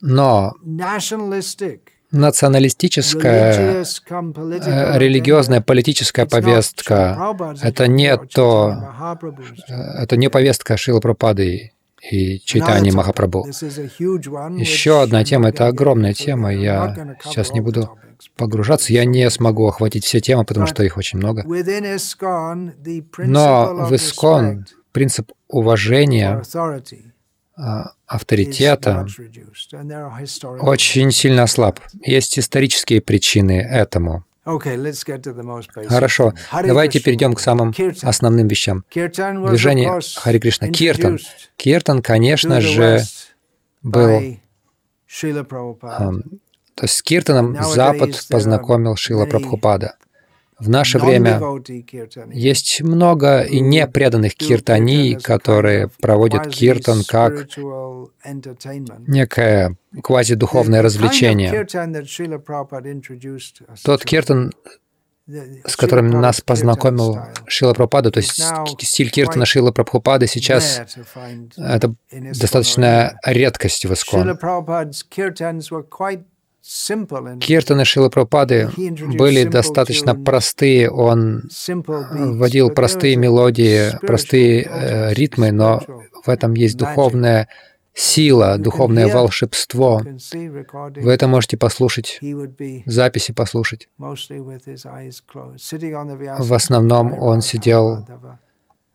Но 0.00 0.54
националистическая, 2.12 3.82
э, 3.82 4.98
религиозная, 4.98 5.60
политическая 5.60 6.26
повестка— 6.26 7.34
это 7.62 7.88
не 7.88 8.16
то, 8.16 8.74
э, 9.68 9.72
это 10.02 10.16
не 10.16 10.30
повестка 10.30 10.76
Шила 10.76 11.00
Пропады 11.00 11.72
и 12.10 12.40
Чайтани 12.40 12.90
Махапрабху. 12.90 13.46
Еще 13.48 15.02
одна 15.02 15.24
тема— 15.24 15.48
это 15.50 15.66
огромная 15.66 16.14
тема. 16.14 16.54
Я 16.54 17.16
сейчас 17.24 17.52
не 17.52 17.60
буду 17.60 17.98
погружаться. 18.36 18.92
Я 18.92 19.04
не 19.04 19.28
смогу 19.30 19.66
охватить 19.66 20.04
все 20.04 20.20
темы, 20.20 20.44
потому 20.44 20.66
что 20.66 20.82
их 20.82 20.96
очень 20.96 21.18
много. 21.18 21.44
Но 23.18 23.86
в 23.86 23.94
Искон 23.94 24.66
принцип 24.92 25.32
уважения, 25.48 26.42
а, 27.58 27.92
авторитета 28.06 29.06
очень 30.60 31.10
сильно 31.10 31.42
ослаб. 31.44 31.80
Есть 32.04 32.38
исторические 32.38 33.00
причины 33.00 33.60
этому. 33.60 34.24
Хорошо, 35.88 36.32
давайте 36.52 37.00
перейдем 37.00 37.34
к 37.34 37.40
самым 37.40 37.74
основным 38.02 38.46
вещам. 38.48 38.84
Движение 38.90 40.00
Хари 40.16 40.38
Кришна. 40.38 40.68
Киртан. 40.68 41.18
Киртан, 41.56 42.00
конечно 42.02 42.60
же, 42.60 43.02
был... 43.82 44.38
То 46.74 46.84
есть 46.84 46.94
с 46.94 47.02
Киртаном 47.02 47.56
Запад 47.64 48.26
познакомил 48.30 48.96
Шила 48.96 49.26
Прабхупада. 49.26 49.96
В 50.58 50.70
наше 50.70 50.98
время 50.98 51.40
есть 52.32 52.80
много 52.80 53.42
и 53.42 53.60
непреданных 53.60 54.34
киртаний, 54.34 55.14
которые 55.14 55.90
проводят 56.00 56.48
киртан 56.48 57.02
как 57.06 57.46
некое 59.06 59.76
квазидуховное 60.02 60.80
развлечение. 60.80 61.66
Тот 63.84 64.04
киртан, 64.04 64.52
с 65.26 65.76
которым 65.76 66.08
нас 66.08 66.40
познакомил 66.40 67.18
Шила 67.46 67.74
Прабхупада, 67.74 68.10
то 68.10 68.20
есть 68.20 68.42
стиль 68.80 69.10
киртана 69.10 69.44
Шила 69.44 69.72
Прабхупады 69.72 70.26
сейчас 70.26 70.80
это 71.58 71.94
достаточная 72.10 73.18
редкость 73.26 73.84
в 73.84 73.92
Искон. 73.92 74.38
Киртаны 77.40 77.84
Шилы 77.84 78.10
Прабхупады 78.10 78.70
были 79.16 79.44
достаточно 79.44 80.16
простые, 80.16 80.90
он 80.90 81.44
вводил 81.68 82.70
простые 82.70 83.16
мелодии, 83.16 83.96
простые 84.04 84.62
э, 84.62 85.14
ритмы, 85.14 85.52
но 85.52 85.80
в 86.24 86.28
этом 86.28 86.54
есть 86.54 86.76
духовная 86.76 87.48
сила, 87.94 88.58
духовное 88.58 89.06
волшебство. 89.06 90.02
Вы 90.02 91.12
это 91.12 91.28
можете 91.28 91.56
послушать, 91.56 92.20
записи 92.84 93.32
послушать. 93.32 93.88
В 96.38 96.52
основном 96.52 97.12
он 97.18 97.40
сидел 97.42 98.06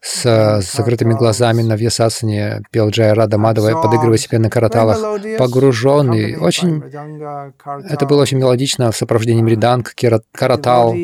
с 0.02 0.62
закрытыми 0.62 1.14
глазами 1.14 1.62
на 1.62 1.76
Вьясасане 1.76 2.64
пел 2.72 2.90
Джая 2.90 3.14
Рада 3.14 3.38
Мадова, 3.38 3.82
подыгрывая 3.82 4.18
себе 4.18 4.40
на 4.40 4.50
караталах, 4.50 5.00
погруженный. 5.38 6.38
Очень... 6.38 6.84
Это 7.88 8.06
было 8.08 8.24
очень 8.24 8.40
мелодично 8.40 8.92
в 8.92 8.98
сопровождении 8.98 9.44
мриданг, 9.44 9.94
каратал. 10.32 10.96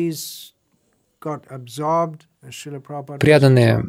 Преданные 3.20 3.84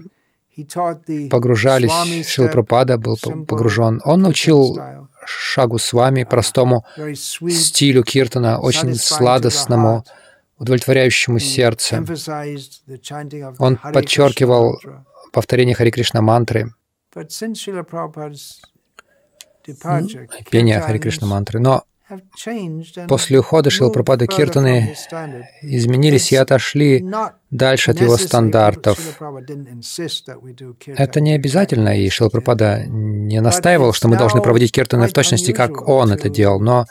погружались, 1.30 2.28
Шилапрапада 2.28 2.98
был 2.98 3.18
погружен. 3.48 4.02
Он 4.04 4.22
научил 4.22 4.78
шагу 5.26 5.80
с 5.80 5.92
вами, 5.92 6.24
простому 6.24 6.86
стилю 7.16 8.04
киртана, 8.04 8.60
очень 8.60 8.94
сладостному, 8.96 10.04
удовлетворяющему 10.60 11.40
сердце. 11.40 12.04
Он 13.60 13.78
подчеркивал 13.78 14.80
повторение 15.32 15.76
Хари 15.76 15.92
Кришна 15.92 16.22
мантры, 16.22 16.74
пение 20.50 20.82
Хари 20.82 20.98
Кришна 21.00 21.28
мантры. 21.28 21.60
Но 21.60 21.84
После 23.08 23.38
ухода 23.38 23.70
Шилпрапада 23.70 24.26
Киртаны 24.26 24.96
изменились 25.62 26.32
и 26.32 26.36
отошли 26.38 27.06
дальше 27.52 27.92
от 27.92 28.02
его 28.02 28.18
стандартов. 28.18 29.22
Это 30.88 31.22
не 31.22 31.34
обязательно, 31.34 32.00
и 32.00 32.10
Шилпрапада 32.10 32.86
не 32.88 33.40
настаивал, 33.42 33.94
что 33.94 34.08
мы 34.08 34.18
должны 34.18 34.42
проводить 34.42 34.72
киртаны 34.72 35.08
в 35.08 35.14
точности, 35.14 35.52
как 35.52 35.88
он 35.88 36.12
это 36.12 36.30
делал, 36.30 36.60
но 36.60 36.88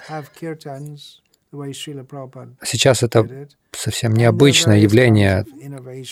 Сейчас 2.65 3.03
это 3.03 3.49
совсем 3.73 4.13
необычное 4.15 4.79
явление 4.79 5.45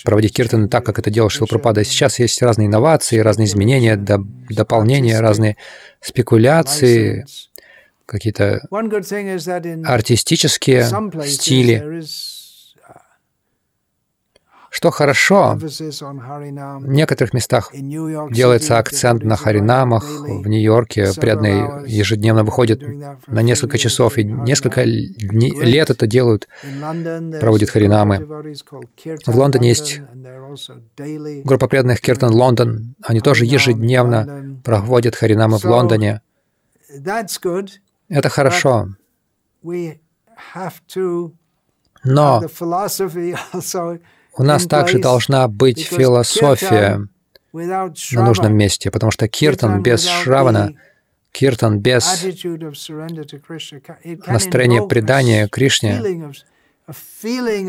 проводить 0.05 0.35
киртаны 0.35 0.69
так, 0.69 0.85
как 0.85 0.99
это 0.99 1.11
делал 1.11 1.29
Шилпрапада. 1.29 1.85
Сейчас 1.85 2.19
есть 2.19 2.41
разные 2.43 2.67
инновации, 2.67 3.19
разные 3.19 3.47
изменения, 3.47 3.97
дополнения, 3.97 5.21
разные 5.21 5.57
спекуляции, 6.01 7.27
какие-то 8.07 8.67
артистические 9.85 10.85
стили. 11.27 12.03
Что 14.77 14.91
хорошо, 14.91 15.57
в 15.59 16.87
некоторых 16.87 17.33
местах 17.33 17.71
делается 17.73 18.77
акцент 18.77 19.25
на 19.25 19.35
харинамах. 19.35 20.05
В 20.05 20.47
Нью-Йорке 20.47 21.13
преданные 21.19 21.85
ежедневно 21.87 22.45
выходят 22.45 22.83
на 23.27 23.41
несколько 23.41 23.79
часов, 23.79 24.19
и 24.19 24.25
несколько 24.25 24.83
лет 24.85 25.89
это 25.89 26.07
делают, 26.07 26.47
проводят 27.41 27.71
харинамы. 27.71 28.19
В 29.25 29.35
Лондоне 29.35 29.71
есть 29.71 30.03
группа 31.47 31.69
преданных 31.69 32.03
Киртан 32.03 32.35
Лондон. 32.35 32.97
Они 33.03 33.21
тоже 33.21 33.47
ежедневно 33.47 34.61
проводят 34.63 35.17
харинамы 35.17 35.57
в 35.57 35.65
Лондоне. 35.65 36.21
Это 38.11 38.29
хорошо. 38.29 38.89
Но 42.05 42.43
у 44.37 44.43
нас 44.43 44.67
также 44.67 44.99
должна 44.99 45.49
быть 45.49 45.83
философия 45.87 47.07
на 47.53 48.25
нужном 48.25 48.55
месте, 48.55 48.91
потому 48.91 49.11
что 49.11 49.29
киртан 49.29 49.83
без 49.83 50.05
шравана, 50.05 50.75
киртан 51.33 51.79
без 51.81 52.25
настроения 54.27 54.87
предания 54.87 55.49
Кришне, 55.49 56.33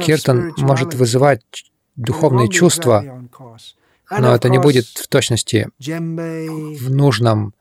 киртан 0.03 0.53
может 0.57 0.93
вызывать 0.93 1.41
духовные 1.95 2.49
чувства, 2.49 3.27
но 4.09 4.33
это 4.33 4.49
не 4.49 4.59
будет 4.59 4.85
в 4.85 5.07
точности 5.07 5.67
в 5.79 6.89
нужном 6.89 7.53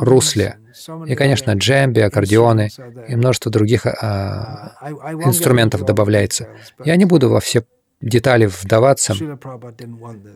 русле. 0.00 0.58
И, 1.06 1.14
конечно, 1.14 1.52
джемби, 1.52 2.00
аккордеоны 2.00 2.68
и 3.08 3.16
множество 3.16 3.50
других 3.50 3.86
а, 3.86 4.76
инструментов 5.24 5.84
добавляется. 5.84 6.48
Я 6.84 6.96
не 6.96 7.04
буду 7.04 7.30
во 7.30 7.40
все 7.40 7.64
детали 8.00 8.46
вдаваться, 8.46 9.14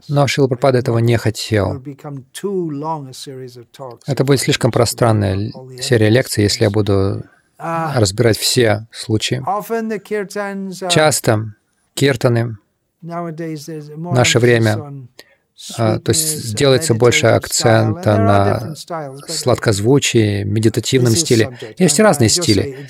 но 0.09 0.27
Шила 0.27 0.49
Прабхупада 0.49 0.79
этого 0.79 0.99
не 0.99 1.17
хотел. 1.17 1.83
Это 4.07 4.25
будет 4.25 4.41
слишком 4.41 4.73
пространная 4.73 5.53
серия 5.81 6.09
лекций, 6.09 6.45
если 6.45 6.65
я 6.65 6.71
буду 6.71 7.23
разбирать 7.59 8.37
все 8.37 8.89
случаи. 8.91 9.43
Часто 10.89 11.55
киртаны 11.95 12.57
в 13.01 14.15
наше 14.15 14.39
время 14.39 15.07
а, 15.77 15.99
то 15.99 16.11
есть 16.11 16.55
делается 16.57 16.95
больше 16.95 17.27
акцента 17.27 18.17
на 18.19 18.75
сладкозвучии, 19.29 20.45
медитативном 20.45 21.13
стиле. 21.13 21.57
Есть 21.79 22.01
разные 22.01 22.29
стили. 22.29 22.89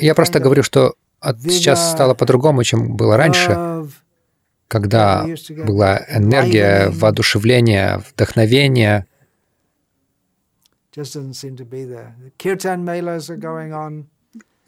Я 0.00 0.14
просто 0.14 0.40
говорю, 0.40 0.62
что 0.62 0.94
сейчас 1.22 1.90
стало 1.90 2.14
по-другому, 2.14 2.64
чем 2.64 2.96
было 2.96 3.16
раньше, 3.16 3.86
когда 4.68 5.26
была 5.64 6.00
энергия, 6.08 6.90
воодушевление, 6.90 8.02
вдохновение. 8.10 9.06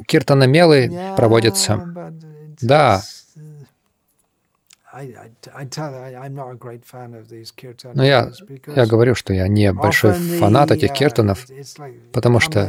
Киртана-мелы 0.07 1.15
проводятся. 1.17 2.17
Да, 2.63 3.03
но 7.95 8.05
я, 8.05 8.33
я 8.75 8.87
говорю, 8.87 9.15
что 9.15 9.33
я 9.33 9.47
не 9.47 9.73
большой 9.73 10.13
фанат 10.15 10.73
этих 10.73 10.93
киртанов, 10.93 11.47
потому 12.13 12.41
что 12.41 12.69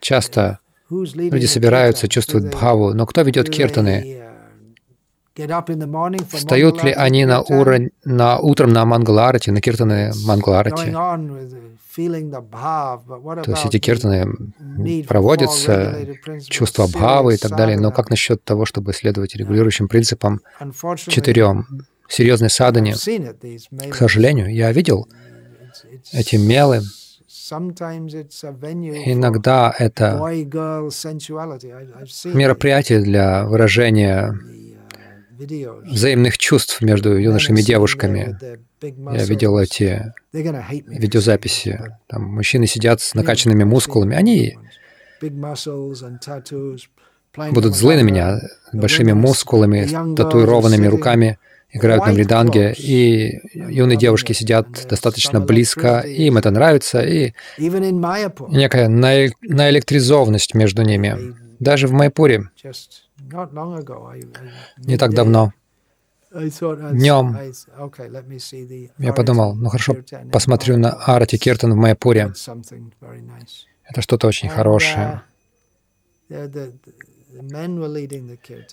часто 0.00 0.60
люди 0.90 1.46
собираются, 1.46 2.08
чувствуют 2.08 2.50
бхаву, 2.50 2.94
но 2.94 3.06
кто 3.06 3.22
ведет 3.22 3.50
киртаны? 3.50 4.22
Встают 6.32 6.82
ли 6.82 6.92
они 6.92 7.26
на, 7.26 7.42
уровень, 7.42 7.90
на 8.04 8.38
утром 8.38 8.70
на 8.70 8.86
Мангаларати, 8.86 9.50
на 9.50 9.60
киртаны 9.60 10.12
Мангаларати? 10.24 10.92
То 11.96 13.50
есть 13.50 13.66
эти 13.66 13.78
киртаны 13.78 14.32
проводятся, 15.06 16.06
чувство 16.48 16.86
бхавы 16.86 17.34
и 17.34 17.36
так 17.36 17.56
далее. 17.56 17.78
Но 17.78 17.90
как 17.90 18.10
насчет 18.10 18.42
того, 18.44 18.64
чтобы 18.64 18.92
следовать 18.92 19.36
регулирующим 19.36 19.88
принципам 19.88 20.40
четырем? 20.96 21.66
серьезной 22.08 22.50
садхане, 22.50 22.94
к 22.94 23.94
сожалению, 23.94 24.54
я 24.54 24.72
видел 24.72 25.08
эти 26.12 26.36
мелы. 26.36 26.82
Иногда 29.06 29.74
это 29.78 30.18
мероприятие 32.34 33.00
для 33.00 33.44
выражения 33.44 34.34
взаимных 35.84 36.38
чувств 36.38 36.80
между 36.80 37.16
юношами 37.16 37.60
и 37.60 37.62
девушками. 37.62 38.36
Я 38.82 39.24
видел 39.24 39.58
эти 39.58 40.12
видеозаписи. 40.32 41.80
Там 42.06 42.24
мужчины 42.24 42.66
сидят 42.66 43.00
с 43.00 43.14
накачанными 43.14 43.64
мускулами. 43.64 44.16
Они 44.16 44.56
будут 47.52 47.76
злы 47.76 47.96
на 47.96 48.02
меня, 48.02 48.40
большими 48.72 49.12
мускулами, 49.12 49.86
татуированными 50.16 50.86
руками, 50.86 51.38
играют 51.70 52.06
на 52.06 52.12
мриданге, 52.12 52.72
и 52.72 53.40
юные 53.54 53.96
девушки 53.96 54.32
сидят 54.32 54.86
достаточно 54.88 55.40
близко, 55.40 56.00
и 56.00 56.24
им 56.24 56.36
это 56.36 56.50
нравится, 56.50 57.00
и 57.00 57.32
некая 57.58 58.88
наэлектризованность 58.88 60.54
между 60.54 60.82
ними. 60.82 61.34
Даже 61.58 61.88
в 61.88 61.92
Майпуре 61.92 62.50
не 64.78 64.96
так 64.98 65.14
давно, 65.14 65.52
днем, 66.32 67.38
я 68.98 69.12
подумал, 69.12 69.54
ну 69.54 69.68
хорошо, 69.68 69.96
посмотрю 70.32 70.76
на 70.76 70.90
Арати 70.90 71.38
Киртан 71.38 71.72
в 71.72 71.76
Майпуре. 71.76 72.32
Это 73.84 74.02
что-то 74.02 74.26
очень 74.26 74.48
хорошее. 74.48 75.22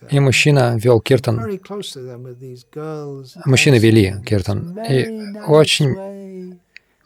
И 0.10 0.20
мужчина 0.20 0.78
вел 0.78 1.00
киртан. 1.02 1.60
Мужчины 3.46 3.78
вели 3.78 4.16
киртан. 4.26 4.78
И 4.90 5.42
очень 5.48 6.60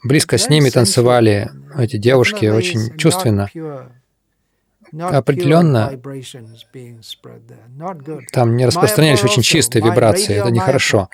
близко 0.04 0.38
с 0.38 0.48
ними 0.48 0.70
танцевали 0.70 1.50
эти 1.76 1.96
девушки, 1.96 2.46
очень 2.46 2.96
чувственно. 2.96 3.48
Определенно, 4.92 6.00
там 8.32 8.56
не 8.56 8.66
распространялись 8.66 9.22
очень 9.22 9.42
чистые 9.42 9.84
вибрации, 9.84 10.36
это 10.36 10.50
нехорошо. 10.50 11.08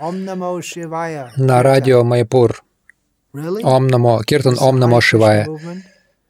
На 1.37 1.63
радио 1.63 2.05
Майпур. 2.05 2.63
Ом 3.65 3.89
Намо, 3.89 4.23
Киртан 4.23 4.57
Ом 4.61 4.79
Намо 4.79 5.01
Шивая 5.01 5.49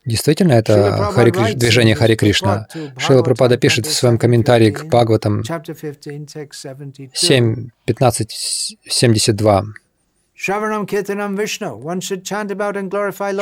Действительно, 0.05 0.53
это 0.53 1.11
Хари 1.15 1.31
Криш... 1.31 1.55
движение 1.55 1.95
Хари 1.95 2.15
Кришна. 2.15 2.67
Шила 2.99 3.23
Прабхада 3.23 3.57
пишет 3.57 3.87
в 3.87 3.93
своем 3.93 4.19
комментарии 4.19 4.71
к 4.71 4.85
Бхагаватам 4.85 5.43
7, 7.15 7.69
15, 7.87 8.79
72. 8.87 9.65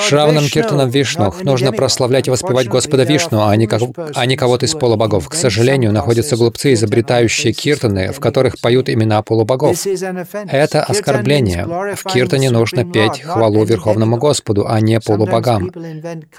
Шраванам 0.01 0.47
Киртанам 0.47 0.91
Вишну 0.91 1.35
нужно 1.43 1.73
прославлять 1.73 2.29
и 2.29 2.31
воспевать 2.31 2.69
Господа 2.69 3.05
Вишну, 3.05 3.47
а 3.47 3.57
не, 3.57 3.67
как, 3.67 3.81
а 4.15 4.27
не 4.27 4.37
кого-то 4.37 4.67
из 4.67 4.75
полубогов. 4.75 5.29
К 5.29 5.35
сожалению, 5.35 5.93
находятся 5.93 6.37
глупцы, 6.37 6.75
изобретающие 6.75 7.55
киртаны, 7.55 8.13
в 8.13 8.21
которых 8.21 8.61
поют 8.61 8.91
имена 8.91 9.23
полубогов. 9.23 9.87
Это 9.87 10.85
оскорбление. 10.85 11.65
В 11.65 12.05
киртане 12.05 12.51
нужно 12.51 12.85
петь 12.85 13.23
хвалу 13.23 13.65
Верховному 13.65 14.19
Господу, 14.19 14.67
а 14.69 14.81
не 14.81 15.01
полубогам. 15.01 15.73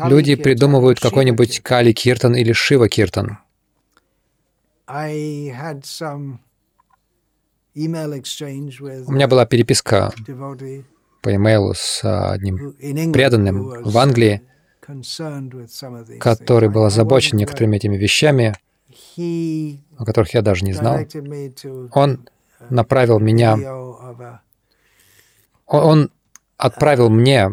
Люди 0.05 0.35
придумывают 0.35 0.99
какой-нибудь 0.99 1.61
Кали 1.61 1.93
Киртан 1.93 2.35
или 2.35 2.53
Шива 2.53 2.89
Киртан. 2.89 3.39
У 7.75 7.79
меня 7.79 9.27
была 9.27 9.45
переписка 9.45 10.13
по 11.21 11.35
имейлу 11.35 11.73
с 11.73 12.01
одним 12.03 12.73
преданным 13.11 13.81
в 13.83 13.97
Англии, 13.97 14.43
который 16.19 16.69
был 16.69 16.83
озабочен 16.83 17.37
некоторыми 17.37 17.77
этими 17.77 17.97
вещами, 17.97 18.53
о 19.97 20.05
которых 20.05 20.33
я 20.35 20.41
даже 20.43 20.65
не 20.65 20.73
знал. 20.73 20.99
Он 21.93 22.27
направил 22.69 23.19
меня, 23.19 23.57
он 25.65 26.11
отправил 26.57 27.09
мне 27.09 27.49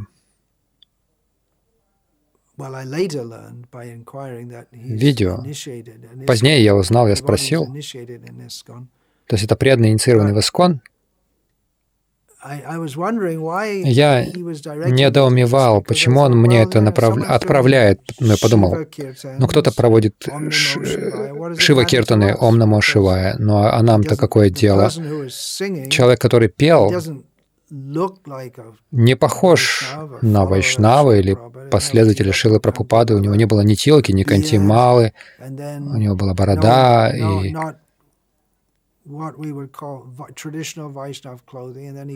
видео. 4.73 5.43
Позднее 6.27 6.63
я 6.63 6.77
узнал, 6.77 7.09
я 7.09 7.17
спросил, 7.17 7.67
то 9.31 9.35
есть 9.35 9.45
это 9.45 9.55
преданный, 9.55 9.91
инициированный 9.91 10.33
в 10.33 10.41
Искон, 10.41 10.81
я 13.85 14.25
недоумевал, 14.25 15.83
почему 15.83 16.23
он 16.23 16.37
мне 16.37 16.63
это 16.63 16.81
направ... 16.81 17.19
отправляет. 17.29 18.01
Ну, 18.19 18.33
я 18.33 18.37
подумал, 18.43 18.77
ну 19.39 19.47
кто-то 19.47 19.71
проводит 19.71 20.17
ш... 20.51 20.81
Шива 21.59 21.85
Киртаны, 21.85 22.35
Ом 22.41 22.59
Намо 22.59 22.81
Шивая, 22.81 23.37
ну 23.39 23.59
а, 23.59 23.81
нам-то 23.83 24.17
какое 24.17 24.51
дело? 24.51 24.91
Человек, 24.91 26.21
который 26.21 26.49
пел, 26.49 26.91
не 28.91 29.15
похож 29.15 29.95
на 30.23 30.45
Вайшнава 30.45 31.19
или 31.19 31.39
последователя 31.71 32.33
Шилы 32.33 32.59
Прабхупады. 32.59 33.15
У 33.15 33.21
него 33.21 33.37
не 33.37 33.45
было 33.45 33.61
ни 33.61 33.77
тилки, 33.77 34.11
ни 34.11 34.25
кантималы, 34.25 35.13
у 35.39 35.97
него 35.97 36.17
была 36.17 36.35
борода, 36.35 37.11
и 37.15 37.55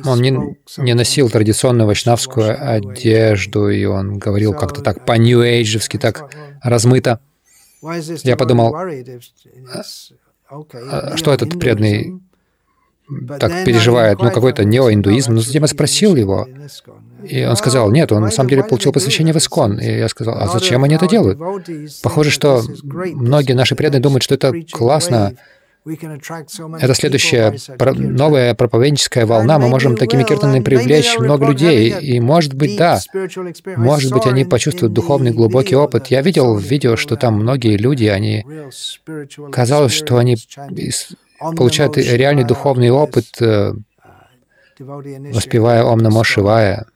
он 0.06 0.20
не, 0.20 0.56
не 0.78 0.94
носил 0.94 1.28
традиционную 1.30 1.86
вайшнавскую 1.86 2.56
одежду, 2.58 3.68
и 3.68 3.84
он 3.84 4.18
говорил 4.18 4.54
как-то 4.54 4.80
так 4.82 5.04
по-нью-эйджевски, 5.04 5.98
так 5.98 6.30
размыто. 6.62 7.20
Я 8.22 8.36
подумал, 8.36 8.74
а, 8.74 8.88
а 10.90 11.16
что 11.16 11.32
этот 11.32 11.58
преданный 11.58 12.20
так 13.38 13.64
переживает, 13.64 14.18
ну, 14.20 14.30
какой-то 14.30 14.64
неоиндуизм. 14.64 15.34
Но 15.34 15.40
затем 15.40 15.62
я 15.62 15.68
спросил 15.68 16.16
его, 16.16 16.48
и 17.22 17.44
он 17.44 17.56
сказал, 17.56 17.90
нет, 17.90 18.12
он 18.12 18.22
на 18.22 18.30
самом 18.30 18.50
деле 18.50 18.64
получил 18.64 18.92
посвящение 18.92 19.34
в 19.34 19.36
Искон. 19.36 19.78
И 19.78 19.98
я 19.98 20.08
сказал, 20.08 20.38
а 20.38 20.48
зачем 20.48 20.84
они 20.84 20.94
это 20.94 21.06
делают? 21.06 21.38
Похоже, 22.02 22.30
что 22.30 22.62
многие 22.82 23.52
наши 23.52 23.74
преданные 23.74 24.02
думают, 24.02 24.22
что 24.22 24.34
это 24.34 24.52
классно 24.72 25.34
это 25.86 26.94
следующая 26.94 27.54
новая 27.94 28.54
проповедническая 28.54 29.26
волна. 29.26 29.58
Мы 29.58 29.68
можем 29.68 29.96
такими 29.96 30.22
киртанами 30.22 30.62
привлечь 30.62 31.18
много 31.18 31.46
людей. 31.46 31.90
И, 32.00 32.20
может 32.20 32.54
быть, 32.54 32.76
да, 32.76 33.00
может 33.76 34.12
быть, 34.12 34.26
они 34.26 34.44
почувствуют 34.44 34.94
духовный 34.94 35.32
глубокий 35.32 35.76
опыт. 35.76 36.06
Я 36.06 36.22
видел 36.22 36.54
в 36.54 36.62
видео, 36.62 36.96
что 36.96 37.16
там 37.16 37.34
многие 37.34 37.76
люди, 37.76 38.06
они... 38.06 38.46
Казалось, 39.52 39.92
что 39.92 40.16
они 40.16 40.36
получают 41.38 41.98
реальный 41.98 42.44
духовный 42.44 42.90
опыт, 42.90 43.26
э, 43.40 43.74
воспевая 44.78 45.84
Ом 45.84 45.98
Намо 45.98 46.24
Шивая, 46.24 46.86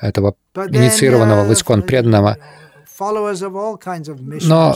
этого 0.00 0.34
инициированного 0.54 1.44
в 1.44 1.52
искон 1.52 1.82
преданного. 1.82 2.38
Но 4.48 4.74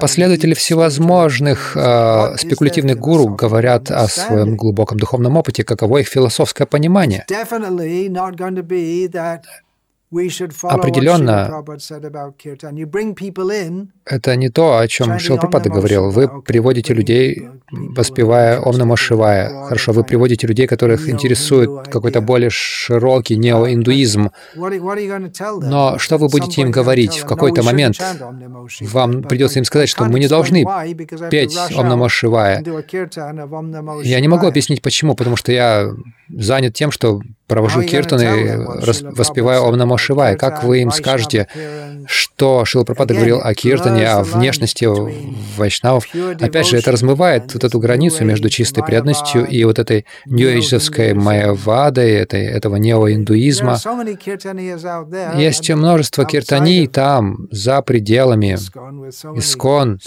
последователи 0.00 0.54
всевозможных 0.54 1.76
э, 1.76 2.36
спекулятивных 2.36 2.98
гуру 2.98 3.28
говорят 3.34 3.90
о 3.90 4.08
своем 4.08 4.56
глубоком 4.56 4.98
духовном 4.98 5.36
опыте, 5.36 5.64
каково 5.64 5.98
их 5.98 6.08
философское 6.08 6.66
понимание. 6.66 7.24
Определенно, 10.12 11.64
это 14.04 14.36
не 14.36 14.50
то, 14.50 14.78
о 14.78 14.88
чем 14.88 15.18
Шилпрапада 15.18 15.70
говорил. 15.70 16.10
Вы 16.10 16.42
приводите 16.42 16.92
людей, 16.92 17.48
воспевая 17.70 18.60
Ом 18.60 18.76
Намо 18.76 18.96
Шивая. 18.96 19.64
Хорошо, 19.64 19.92
вы 19.92 20.04
приводите 20.04 20.46
людей, 20.46 20.66
которых 20.66 21.08
интересует 21.08 21.88
какой-то 21.88 22.20
более 22.20 22.50
широкий 22.50 23.36
неоиндуизм. 23.36 24.30
Но 24.54 25.98
что 25.98 26.18
вы 26.18 26.28
будете 26.28 26.60
им 26.60 26.70
говорить 26.70 27.16
в 27.16 27.24
какой-то 27.24 27.62
момент? 27.62 27.96
Вам 28.80 29.22
придется 29.22 29.60
им 29.60 29.64
сказать, 29.64 29.88
что 29.88 30.04
мы 30.04 30.20
не 30.20 30.28
должны 30.28 30.66
петь 31.30 31.56
Ом 31.74 31.88
Намо 31.88 32.10
Шивая. 32.10 32.62
Я 34.02 34.20
не 34.20 34.28
могу 34.28 34.46
объяснить, 34.46 34.82
почему, 34.82 35.14
потому 35.14 35.36
что 35.36 35.52
я 35.52 35.88
занят 36.28 36.74
тем, 36.74 36.90
что 36.90 37.22
провожу 37.52 37.82
киртаны, 37.82 38.64
воспеваю 39.14 39.64
Ом 39.64 39.76
Намо. 39.76 39.98
Как 40.38 40.64
вы 40.64 40.80
им 40.80 40.90
скажете, 40.90 41.46
что 42.06 42.64
Шилапрапада 42.64 43.14
говорил 43.14 43.40
о 43.42 43.54
киртане, 43.54 44.08
о 44.08 44.22
внешности 44.22 44.88
вайшнавов? 45.58 46.06
Опять 46.40 46.68
же, 46.68 46.78
это 46.78 46.92
размывает 46.92 47.52
вот 47.52 47.62
эту 47.64 47.78
границу 47.78 48.24
между 48.24 48.48
чистой 48.48 48.82
преданностью 48.82 49.46
и 49.46 49.62
вот 49.64 49.78
этой 49.78 50.06
нью-эйджевской 50.26 51.12
майявадой, 51.12 52.12
этой, 52.12 52.46
этого 52.46 52.76
неоиндуизма. 52.76 53.78
Есть 55.36 55.70
множество 55.70 56.24
киртаний 56.24 56.86
там, 56.86 57.48
за 57.50 57.82
пределами 57.82 58.54
искон, 59.36 60.00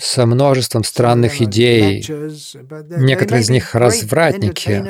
со 0.00 0.26
множеством 0.26 0.82
странных 0.82 1.40
идей. 1.40 2.04
Некоторые 2.98 3.42
из 3.42 3.50
них 3.50 3.74
развратники, 3.74 4.82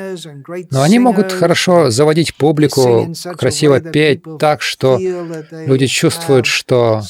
но 0.71 0.81
они 0.81 0.99
могут 0.99 1.26
хорошо 1.31 1.89
заводить 1.89 2.35
публику, 2.35 3.13
красиво 3.37 3.79
петь 3.79 4.23
так, 4.39 4.61
что 4.61 4.97
люди 4.99 5.87
чувствуют, 5.87 6.45
что 6.45 7.01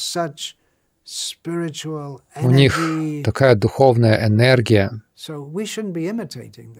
у 2.42 2.50
них 2.50 2.80
такая 3.24 3.54
духовная 3.54 4.26
энергия. 4.26 4.90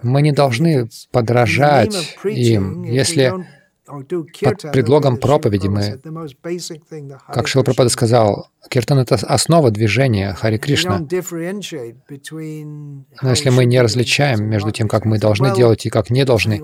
Мы 0.03 0.22
не 0.22 0.33
должны 0.33 0.88
подражать 1.11 2.16
им. 2.24 2.85
Если 2.85 3.33
под 3.88 4.72
предлогом 4.72 5.16
проповеди 5.16 5.68
мы, 5.68 6.01
как 7.27 7.48
Шилапрапада 7.48 7.88
сказал, 7.88 8.51
киртан— 8.68 8.98
это 9.01 9.14
основа 9.14 9.70
движения 9.70 10.35
Хари 10.35 10.59
Кришна. 10.59 10.98
Но 13.22 13.31
если 13.31 13.51
мы 13.51 13.64
не 13.64 13.81
различаем 13.81 14.44
между 14.44 14.70
тем, 14.72 14.88
как 14.88 15.05
мы 15.07 15.18
должны 15.18 15.55
делать 15.55 15.87
и 15.87 15.90
как 15.90 16.11
не 16.11 16.24
должны, 16.24 16.61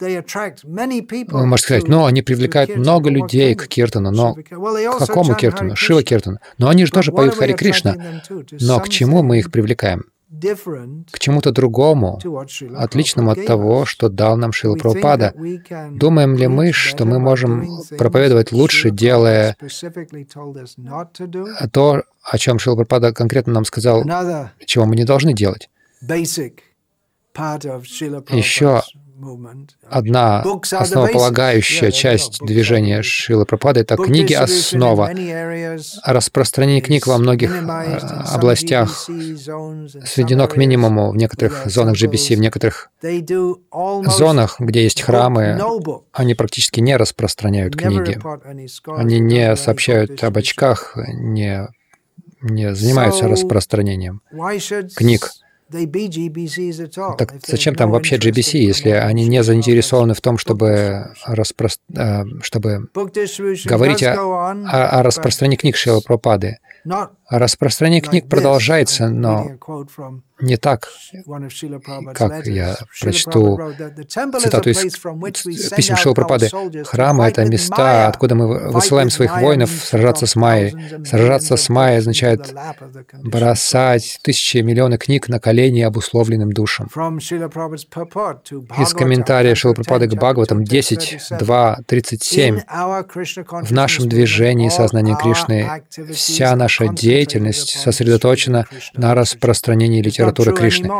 вы 0.00 1.46
можете 1.46 1.66
сказать, 1.66 1.88
ну, 1.88 2.04
они 2.06 2.22
привлекают 2.22 2.76
много 2.76 3.10
людей 3.10 3.54
к 3.54 3.66
киртану, 3.66 4.10
но 4.10 4.34
к 4.34 4.98
какому 4.98 5.34
киртану? 5.34 5.76
Шива 5.76 6.02
киртану. 6.02 6.38
Но 6.58 6.68
они 6.68 6.86
же 6.86 6.92
тоже 6.92 7.12
поют 7.12 7.34
Хари 7.34 7.52
Кришна. 7.52 7.96
Но 8.60 8.80
к 8.80 8.88
чему 8.88 9.22
мы 9.22 9.38
их 9.38 9.50
привлекаем? 9.50 10.04
к 11.10 11.18
чему-то 11.18 11.52
другому, 11.52 12.20
отличному 12.76 13.30
от 13.30 13.46
того, 13.46 13.86
что 13.86 14.10
дал 14.10 14.36
нам 14.36 14.52
Шила 14.52 14.76
Прабхупада. 14.76 15.32
Думаем 15.92 16.36
ли 16.36 16.48
мы, 16.48 16.72
что 16.72 17.06
мы 17.06 17.18
можем 17.18 17.80
проповедовать 17.96 18.52
лучше, 18.52 18.90
делая 18.90 19.56
то, 21.72 22.02
о 22.22 22.38
чем 22.38 22.58
Шила 22.58 22.74
Прабхупада 22.74 23.14
конкретно 23.14 23.54
нам 23.54 23.64
сказал, 23.64 24.04
чего 24.66 24.84
мы 24.84 24.96
не 24.96 25.04
должны 25.04 25.32
делать? 25.32 25.70
Еще 28.30 28.82
одна 29.88 30.42
основополагающая 30.72 31.90
часть 31.90 32.40
движения 32.40 33.02
Шилы 33.02 33.44
Прабхупады— 33.44 33.80
это 33.82 33.96
книги 33.96 34.34
«Основа». 34.34 35.10
Распространение 36.04 36.80
книг 36.80 37.06
во 37.06 37.18
многих 37.18 37.54
э, 37.54 37.98
областях. 38.32 39.08
Сведено 40.04 40.46
к 40.46 40.56
минимуму 40.56 41.10
в 41.10 41.16
некоторых 41.16 41.66
зонах 41.66 41.96
GBC, 41.96 42.36
в 42.36 42.40
некоторых 42.40 42.90
зонах, 43.02 44.60
где 44.60 44.82
есть 44.82 45.02
храмы, 45.02 45.60
они 46.12 46.34
практически 46.34 46.80
не 46.80 46.96
распространяют 46.96 47.76
книги. 47.76 48.18
Они 48.86 49.18
не 49.18 49.56
сообщают 49.56 50.22
об 50.22 50.38
очках, 50.38 50.96
не, 50.96 51.68
не 52.40 52.74
занимаются 52.74 53.28
распространением 53.28 54.22
книг. 54.94 55.30
Так 57.18 57.34
зачем 57.46 57.74
там 57.74 57.90
вообще 57.90 58.16
GBC, 58.16 58.58
если 58.58 58.90
они 58.90 59.26
не 59.26 59.42
заинтересованы 59.42 60.14
в 60.14 60.20
том, 60.20 60.38
чтобы, 60.38 61.12
распро... 61.26 61.68
Э, 61.94 62.24
чтобы 62.42 62.88
говорить 63.64 64.02
о, 64.02 64.14
о, 64.14 64.88
о 64.98 65.02
распространении 65.02 65.56
книг 65.56 65.76
Шила 65.76 66.00
Пропады? 66.00 66.58
Распространение 67.30 68.00
книг 68.00 68.28
продолжается, 68.28 69.08
но 69.08 69.58
не 70.40 70.56
так, 70.56 70.88
как 72.14 72.46
я 72.46 72.76
прочту 73.00 73.58
цитату 74.08 74.70
из 74.70 75.70
писем 75.70 75.96
Шилапрапады. 75.96 76.48
Храмы— 76.84 77.24
это 77.26 77.44
места, 77.44 78.06
откуда 78.08 78.34
мы 78.36 78.70
высылаем 78.70 79.10
своих 79.10 79.36
воинов 79.40 79.70
сражаться 79.70 80.26
с 80.26 80.36
Майей. 80.36 81.04
Сражаться 81.04 81.56
с 81.56 81.68
Майей 81.68 81.98
означает 81.98 82.54
бросать 83.12 84.20
тысячи, 84.22 84.58
миллионы 84.58 84.96
книг 84.96 85.28
на 85.28 85.40
колени 85.40 85.82
обусловленным 85.82 86.52
душам. 86.52 86.86
Из 88.78 88.92
комментария 88.94 89.54
Шилапрапады 89.54 90.06
к 90.08 90.14
Бхагаватам 90.14 90.64
10, 90.64 91.20
2, 91.38 91.78
37. 91.86 92.60
В 93.62 93.72
нашем 93.72 94.08
движении 94.08 94.68
сознания 94.68 95.16
Кришны 95.16 95.82
вся 96.12 96.54
наша 96.54 96.77
деятельность 96.86 97.78
сосредоточена 97.78 98.66
на 98.94 99.14
распространении 99.14 100.02
литературы 100.02 100.54
Кришны. 100.54 100.90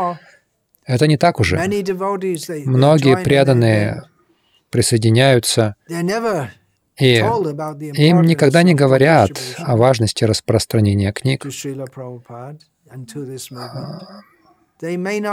Это 0.85 1.07
не 1.07 1.17
так 1.17 1.39
уже. 1.39 1.57
Многие 2.65 3.17
преданные 3.23 4.03
присоединяются, 4.71 5.75
и 6.99 7.15
им 7.15 8.21
никогда 8.23 8.63
не 8.63 8.75
говорят 8.75 9.31
о 9.57 9.77
важности 9.77 10.25
распространения 10.25 11.13
книг 11.13 11.45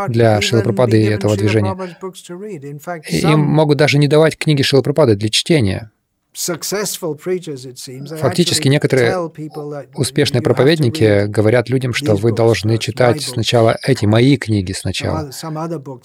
для 0.09 0.41
Шилапрапады 0.41 1.03
и 1.03 1.07
этого 1.07 1.37
движения. 1.37 1.77
Им 3.11 3.41
могут 3.41 3.79
даже 3.79 3.99
не 3.99 4.09
давать 4.09 4.37
книги 4.37 4.63
Шилапрапады 4.63 5.17
для 5.17 5.29
чтения. 5.29 5.91
Фактически 8.21 8.69
некоторые 8.69 9.31
успешные 9.95 10.43
проповедники 10.43 11.25
говорят 11.27 11.71
людям, 11.71 11.95
что 11.95 12.15
вы 12.15 12.33
должны 12.33 12.77
читать 12.77 13.23
сначала 13.23 13.79
эти 13.83 14.05
мои 14.05 14.37
книги 14.37 14.73
сначала, 14.73 15.31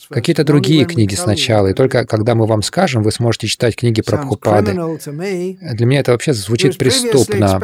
какие-то 0.10 0.46
другие 0.46 0.86
книги 0.86 1.16
сначала, 1.16 1.68
и 1.68 1.74
только 1.74 2.06
когда 2.06 2.36
мы 2.36 2.46
вам 2.46 2.62
скажем, 2.62 3.04
вы 3.04 3.12
сможете 3.12 3.48
читать 3.48 3.76
книги 3.76 4.02
про 4.02 4.18
Прабхупады. 4.18 4.72
Для 4.72 5.86
меня 5.86 6.00
это 6.00 6.14
вообще 6.14 6.34
звучит 6.34 6.78
преступно, 6.78 7.60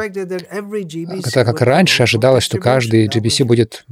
так 1.32 1.46
как 1.46 1.62
раньше 1.62 2.02
ожидалось, 2.02 2.44
что 2.44 2.58
каждый 2.58 3.08
GBC 3.08 3.44
будет 3.44 3.86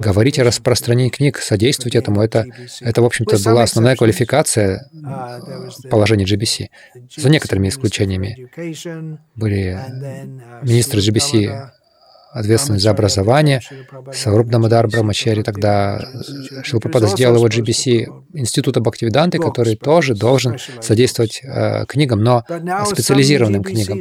говорить 0.00 0.40
о 0.40 0.44
распространении 0.44 1.10
книг, 1.10 1.38
содействовать 1.38 1.94
этому. 1.94 2.22
Это, 2.22 2.46
это 2.80 3.02
в 3.02 3.04
общем-то, 3.04 3.38
была 3.44 3.62
основная 3.62 3.94
квалификация 3.94 4.88
uh, 4.94 5.88
положения 5.88 6.24
GBC, 6.24 6.68
за 7.16 7.30
некоторыми 7.30 7.68
исключениями 7.68 7.99
исключениями. 8.00 9.20
Были 9.34 9.76
министры 10.62 11.00
GBC 11.00 11.70
ответственный 12.32 12.78
за 12.78 12.90
образование, 12.90 13.60
Сауруб 14.12 14.48
Дамадар 14.48 14.86
Брамачари, 14.88 15.42
тогда 15.42 16.00
Шилпрапада 16.62 17.08
сделал 17.08 17.36
его 17.36 17.48
GBC 17.48 18.06
Института 18.34 18.80
Бхактивиданты, 18.80 19.38
который 19.38 19.76
тоже 19.76 20.14
должен 20.14 20.56
содействовать 20.80 21.40
э, 21.42 21.84
книгам, 21.86 22.22
но 22.22 22.44
специализированным 22.86 23.62
книгам. 23.64 24.00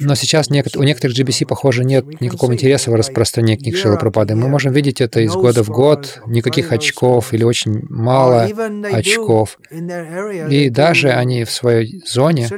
Но 0.00 0.14
сейчас 0.14 0.48
у 0.48 0.82
некоторых 0.82 1.16
GBC, 1.16 1.46
похоже, 1.46 1.84
нет 1.84 2.20
никакого 2.20 2.54
интереса 2.54 2.90
в 2.90 2.94
распространении 2.94 3.56
книг 3.56 3.76
Шилапрапады. 3.76 4.34
Мы 4.34 4.48
можем 4.48 4.72
видеть 4.72 5.00
это 5.00 5.20
из 5.20 5.32
года 5.32 5.62
в 5.62 5.68
год, 5.68 6.20
никаких 6.26 6.72
очков 6.72 7.32
или 7.34 7.44
очень 7.44 7.82
мало 7.88 8.48
очков. 8.92 9.58
И 9.70 10.70
даже 10.70 11.10
они 11.10 11.44
в 11.44 11.50
своей 11.50 12.02
зоне, 12.06 12.48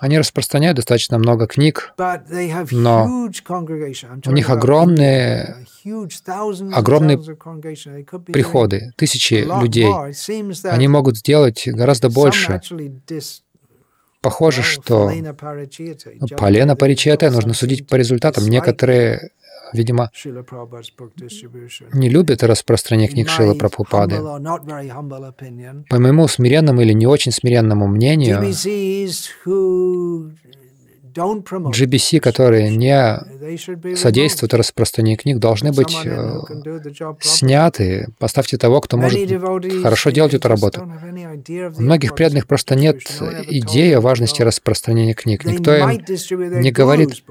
они 0.00 0.18
распространяют 0.18 0.76
достаточно 0.76 1.18
много 1.18 1.46
книг, 1.46 1.94
но 2.70 2.93
у 3.02 4.30
них 4.32 4.50
огромные, 4.50 5.66
огромные 6.72 7.18
приходы, 8.26 8.92
тысячи 8.96 9.34
людей. 9.62 9.92
Они 10.64 10.88
могут 10.88 11.18
сделать 11.18 11.66
гораздо 11.66 12.10
больше. 12.10 12.60
Похоже, 14.20 14.62
что 14.62 15.10
ну, 15.10 16.28
полена 16.38 16.76
паричета 16.76 17.30
нужно 17.30 17.52
судить 17.52 17.86
по 17.86 17.96
результатам. 17.96 18.46
Некоторые 18.46 19.30
видимо, 19.74 20.10
не 21.92 22.08
любят 22.08 22.42
распространение 22.42 23.10
книг 23.10 23.28
Шилы 23.28 23.54
Прабхупады. 23.56 24.16
По 24.16 25.98
моему 25.98 26.28
смиренному 26.28 26.80
или 26.80 26.92
не 26.92 27.06
очень 27.06 27.32
смиренному 27.32 27.86
мнению, 27.86 28.40
GBC, 31.14 32.20
которые 32.20 32.70
не 32.70 33.96
содействуют 33.96 34.54
распространению 34.54 35.18
книг, 35.18 35.38
должны 35.38 35.72
быть 35.72 35.96
э, 36.04 36.40
сняты. 37.20 38.08
Поставьте 38.18 38.56
того, 38.58 38.80
кто 38.80 38.96
может 38.96 39.18
хорошо 39.82 40.10
делать 40.10 40.34
эту 40.34 40.48
работу. 40.48 40.82
У 40.82 41.82
многих 41.82 42.14
преданных 42.14 42.46
просто 42.46 42.74
нет 42.74 43.00
идеи 43.48 43.92
о 43.92 44.00
важности 44.00 44.42
распространения 44.42 45.14
книг. 45.14 45.44
Никто 45.44 45.76
им 45.76 46.02
не 46.60 46.70
говорит. 46.70 47.24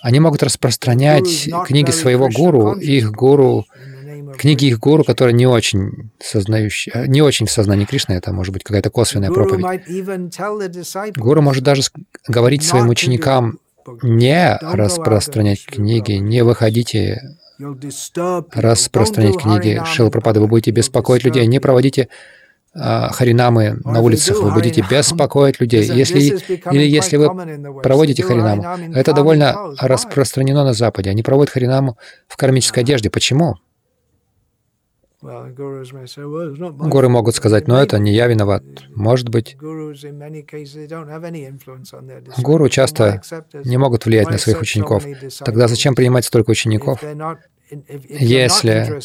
Они 0.00 0.20
могут 0.20 0.42
распространять 0.42 1.48
книги 1.66 1.90
своего 1.90 2.28
гуру, 2.28 2.74
их 2.74 3.10
гуру 3.10 3.66
книги 4.38 4.66
их 4.66 4.78
гуру, 4.78 5.04
которые 5.04 5.34
не 5.34 5.46
очень 5.46 6.10
сознающие, 6.20 6.92
э, 6.94 7.06
не 7.06 7.22
очень 7.22 7.46
в 7.46 7.50
сознании 7.50 7.84
Кришны, 7.84 8.14
это 8.14 8.32
может 8.32 8.52
быть 8.52 8.64
какая-то 8.64 8.90
косвенная 8.90 9.30
проповедь. 9.30 9.64
Гуру 11.16 11.42
может 11.42 11.64
даже 11.64 11.82
говорить 12.28 12.64
своим 12.64 12.88
ученикам 12.88 13.58
не 14.02 14.58
распространять 14.60 15.64
книги, 15.66 16.12
не 16.12 16.42
выходите 16.42 17.36
распространять 18.52 19.36
книги 19.36 19.80
Шила 19.84 20.10
Пропады, 20.10 20.40
вы 20.40 20.48
будете 20.48 20.70
беспокоить 20.70 21.24
людей, 21.24 21.46
не 21.46 21.60
проводите 21.60 22.08
а, 22.76 23.12
харинамы 23.12 23.78
на 23.84 24.00
улицах, 24.00 24.40
вы 24.40 24.52
будете 24.52 24.84
беспокоить 24.88 25.60
людей. 25.60 25.84
Если, 25.84 26.20
или 26.72 26.84
если 26.84 27.16
вы 27.16 27.80
проводите 27.82 28.22
харинаму, 28.24 28.64
это 28.94 29.12
довольно 29.12 29.74
распространено 29.78 30.64
на 30.64 30.72
Западе. 30.72 31.10
Они 31.10 31.22
проводят 31.22 31.52
харинаму 31.52 31.96
в 32.26 32.36
кармической 32.36 32.82
одежде. 32.82 33.10
Почему? 33.10 33.56
Гуры 35.24 37.08
могут 37.08 37.34
сказать, 37.34 37.66
но 37.66 37.82
это 37.82 37.98
не 37.98 38.12
я 38.12 38.26
виноват. 38.26 38.62
Может 38.94 39.30
быть, 39.30 39.56
гуру 39.58 39.94
часто 42.68 43.22
не 43.64 43.78
могут 43.78 44.04
влиять 44.04 44.30
на 44.30 44.38
своих 44.38 44.60
учеников. 44.60 45.04
Тогда 45.38 45.68
зачем 45.68 45.94
принимать 45.94 46.26
столько 46.26 46.50
учеников? 46.50 47.02
Если 48.08 49.00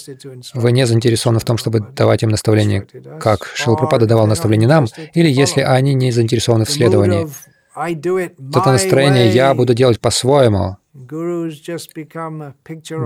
вы 0.53 0.71
не 0.73 0.85
заинтересованы 0.85 1.39
в 1.39 1.45
том, 1.45 1.57
чтобы 1.57 1.79
давать 1.79 2.23
им 2.23 2.29
наставления, 2.29 2.85
как 3.19 3.45
Шилапрапада 3.55 4.05
давал 4.05 4.27
наставления 4.27 4.67
нам, 4.67 4.87
или 5.13 5.29
если 5.29 5.61
они 5.61 5.93
не 5.93 6.11
заинтересованы 6.11 6.65
в 6.65 6.69
следовании, 6.69 7.29
то 7.73 8.19
это 8.19 8.71
настроение 8.71 9.29
«я 9.29 9.53
буду 9.53 9.73
делать 9.73 10.01
по-своему», 10.01 10.75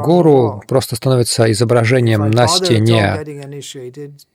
Гуру 0.04 0.64
просто 0.68 0.96
становится 0.96 1.52
изображением 1.52 2.30
на 2.32 2.48
стене. 2.48 3.24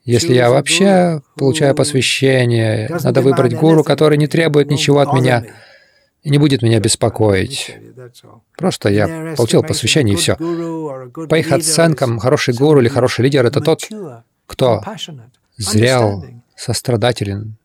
Если 0.03 0.33
я 0.33 0.49
вообще 0.49 1.21
получаю 1.35 1.75
посвящение, 1.75 2.89
надо 3.03 3.21
выбрать 3.21 3.55
гуру, 3.55 3.83
который 3.83 4.17
не 4.17 4.27
требует 4.27 4.69
ничего 4.69 4.99
от 4.99 5.13
меня 5.13 5.45
и 6.23 6.29
не 6.29 6.37
будет 6.37 6.61
меня 6.61 6.79
беспокоить. 6.79 7.75
Просто 8.57 8.89
я 8.89 9.33
получил 9.35 9.63
посвящение, 9.63 10.15
и 10.15 10.17
все. 10.17 10.35
По 10.35 11.35
их 11.35 11.51
оценкам, 11.51 12.19
хороший 12.19 12.53
гуру 12.53 12.79
или 12.81 12.87
хороший 12.87 13.23
лидер— 13.23 13.45
это 13.47 13.61
тот, 13.61 13.87
кто 14.45 14.81
зрел, 15.57 16.23
сострадателен, 16.55 17.57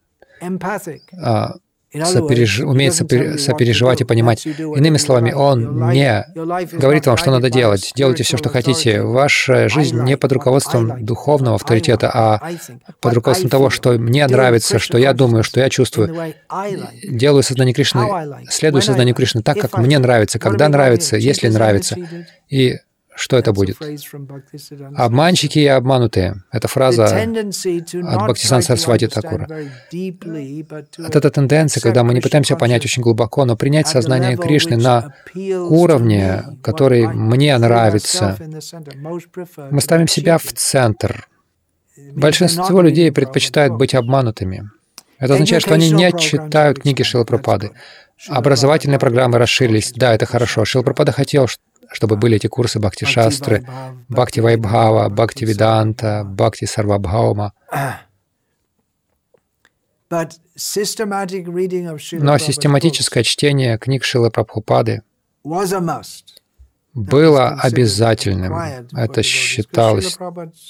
сопереж... 2.02 2.60
умеет 2.60 2.94
сопер... 2.94 3.38
сопереживать 3.38 4.00
и 4.00 4.04
понимать. 4.04 4.46
Иными 4.46 4.96
словами, 4.96 5.32
он 5.32 5.90
не 5.92 6.26
говорит 6.72 7.06
вам, 7.06 7.16
что 7.16 7.30
надо 7.30 7.50
делать. 7.50 7.92
Делайте 7.94 8.24
все, 8.24 8.36
что 8.36 8.48
хотите. 8.48 9.02
Ваша 9.02 9.68
жизнь 9.68 10.00
не 10.02 10.16
под 10.16 10.32
руководством 10.32 11.04
духовного 11.04 11.56
авторитета, 11.56 12.10
а 12.12 12.50
под 13.00 13.14
руководством 13.14 13.50
того, 13.50 13.70
что 13.70 13.92
мне 13.92 14.26
нравится, 14.26 14.78
что 14.78 14.98
я 14.98 15.12
думаю, 15.12 15.42
что 15.44 15.60
я 15.60 15.68
чувствую. 15.68 16.34
Делаю 17.02 17.42
сознание 17.42 17.74
Кришны, 17.74 18.08
следую 18.48 18.82
сознанию 18.82 19.14
Кришны 19.14 19.42
так, 19.42 19.58
как 19.58 19.78
мне 19.78 19.98
нравится, 19.98 20.38
когда 20.38 20.68
нравится, 20.68 21.16
если 21.16 21.48
нравится. 21.48 21.96
И 22.48 22.78
что 23.14 23.36
это 23.36 23.52
будет? 23.52 23.76
Обманщики 24.96 25.58
и 25.60 25.66
обманутые. 25.66 26.42
Это 26.50 26.68
фраза 26.68 27.04
от 27.06 28.24
Бхактисан 28.24 28.62
Сарсвати 28.62 29.06
Такура. 29.06 29.48
Вот 30.98 31.16
эта 31.16 31.30
тенденция, 31.30 31.80
когда 31.80 32.02
мы 32.02 32.14
не 32.14 32.20
пытаемся 32.20 32.56
понять 32.56 32.84
очень 32.84 33.02
глубоко, 33.02 33.44
но 33.44 33.56
принять 33.56 33.86
сознание 33.86 34.36
Кришны 34.36 34.76
на 34.76 35.14
уровне, 35.34 36.42
который 36.62 37.06
мне 37.06 37.56
нравится. 37.56 38.36
Мы 39.70 39.80
ставим 39.80 40.08
себя 40.08 40.38
в 40.38 40.52
центр. 40.52 41.28
Большинство 42.12 42.82
людей 42.82 43.12
предпочитают 43.12 43.74
быть 43.74 43.94
обманутыми. 43.94 44.70
Это 45.18 45.34
означает, 45.34 45.62
что 45.62 45.74
они 45.74 45.90
не 45.90 46.12
читают 46.18 46.80
книги 46.80 47.02
Шилапрапады. 47.02 47.70
Образовательные 48.28 48.98
программы 48.98 49.38
расширились. 49.38 49.92
Да, 49.94 50.14
это 50.14 50.26
хорошо. 50.26 50.64
Шилапрапада 50.64 51.12
хотел, 51.12 51.46
чтобы 51.92 52.16
были 52.16 52.36
эти 52.36 52.46
курсы 52.46 52.78
Бхакти 52.78 53.04
Шастры, 53.04 53.66
Бхакти 54.08 54.40
Вайбхава, 54.40 55.08
Бхакти 55.08 55.44
Веданта, 55.44 56.24
Бхакти 56.24 56.64
Сарвабхаума. 56.64 57.52
Но 60.10 60.28
систематическое 62.38 63.22
чтение 63.22 63.78
книг 63.78 64.04
Шилы 64.04 64.30
Прабхупады 64.30 65.02
было 66.94 67.48
обязательным. 67.48 68.54
Это 68.92 69.22
считалось 69.22 70.16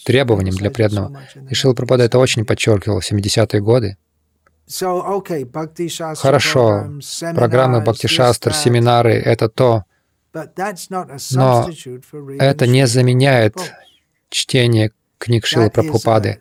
требованием 0.04 0.54
для 0.54 0.70
преданного. 0.70 1.20
И 1.50 1.54
Шила 1.54 1.74
Прабхупада 1.74 2.04
это 2.04 2.18
очень 2.18 2.44
подчеркивал 2.44 3.00
в 3.00 3.12
70-е 3.12 3.60
годы. 3.60 3.96
Хорошо, 6.16 6.86
программы 7.34 7.82
Бхакти 7.82 8.06
Шастр, 8.06 8.54
семинары— 8.54 9.12
это 9.12 9.50
то, 9.50 9.84
но 11.30 11.68
это 12.38 12.66
не 12.66 12.86
заменяет 12.86 13.56
чтение 14.28 14.90
книг 15.18 15.46
Шилы 15.46 15.70
Прабхупады. 15.70 16.40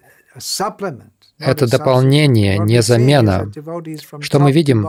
Это 1.39 1.69
дополнение, 1.69 2.57
не 2.59 2.81
замена. 2.81 3.51
Что 4.19 4.39
мы 4.39 4.51
видим, 4.51 4.87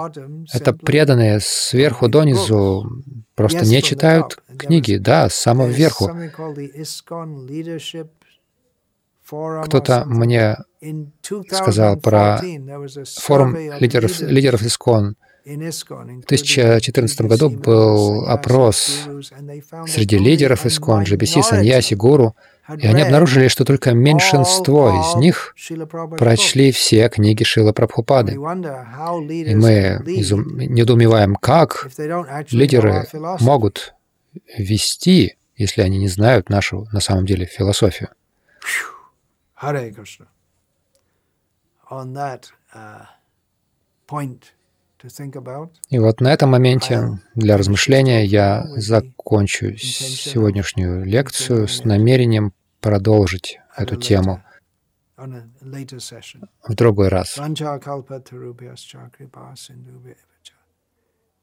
это 0.52 0.72
преданные 0.72 1.40
сверху 1.40 2.09
донизу 2.09 3.02
просто 3.34 3.64
не 3.64 3.82
читают 3.82 4.38
книги, 4.59 4.96
да, 4.96 5.28
с 5.28 5.34
самого 5.34 5.68
верху. 5.68 6.11
Кто-то 9.26 10.05
мне 10.07 10.57
сказал 11.50 11.98
про 11.98 12.40
форум 13.16 13.57
лидеров, 13.80 14.20
лидеров 14.20 14.62
Искон. 14.62 15.16
В 15.45 16.26
2014 16.26 17.20
году 17.22 17.51
был 17.51 18.26
опрос 18.26 19.03
среди 19.86 20.16
лидеров 20.16 20.64
Искон, 20.64 21.03
GBC, 21.03 21.42
Саньяси, 21.42 21.92
Гуру, 21.92 22.34
и 22.78 22.86
они 22.86 23.03
обнаружили, 23.03 23.49
что 23.49 23.66
только 23.66 23.92
меньшинство 23.92 25.03
из 25.03 25.16
них 25.16 25.55
прочли 26.16 26.72
все 26.72 27.11
книги 27.11 27.45
Шила 27.45 27.72
Прабхупады. 27.72 28.32
И 28.32 28.38
мы 28.38 30.01
изум... 30.07 30.57
недоумеваем, 30.57 31.36
как 31.36 31.90
лидеры 32.51 33.07
могут 33.40 33.95
вести, 34.57 35.36
если 35.57 35.82
они 35.82 35.99
не 35.99 36.09
знают 36.09 36.49
нашу, 36.49 36.88
на 36.90 37.01
самом 37.01 37.26
деле, 37.26 37.45
философию. 37.45 38.09
И 45.90 45.98
вот 45.98 46.20
на 46.20 46.32
этом 46.32 46.50
моменте 46.50 47.20
для 47.34 47.57
размышления 47.57 48.24
я 48.24 48.64
закончу 48.76 49.76
сегодняшнюю 49.76 51.05
лекцию 51.05 51.68
с 51.68 51.84
намерением 51.84 52.52
продолжить 52.80 53.59
эту 53.76 53.96
тему. 53.96 54.42
в 55.16 56.74
другой 56.74 57.09
раз. 57.09 57.38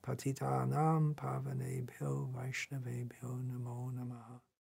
Patitanam 0.01 1.13
pavanebhyo 1.13 2.13
vaishnavebhyo 2.33 3.31
namo 3.49 3.91
namaha 3.93 4.50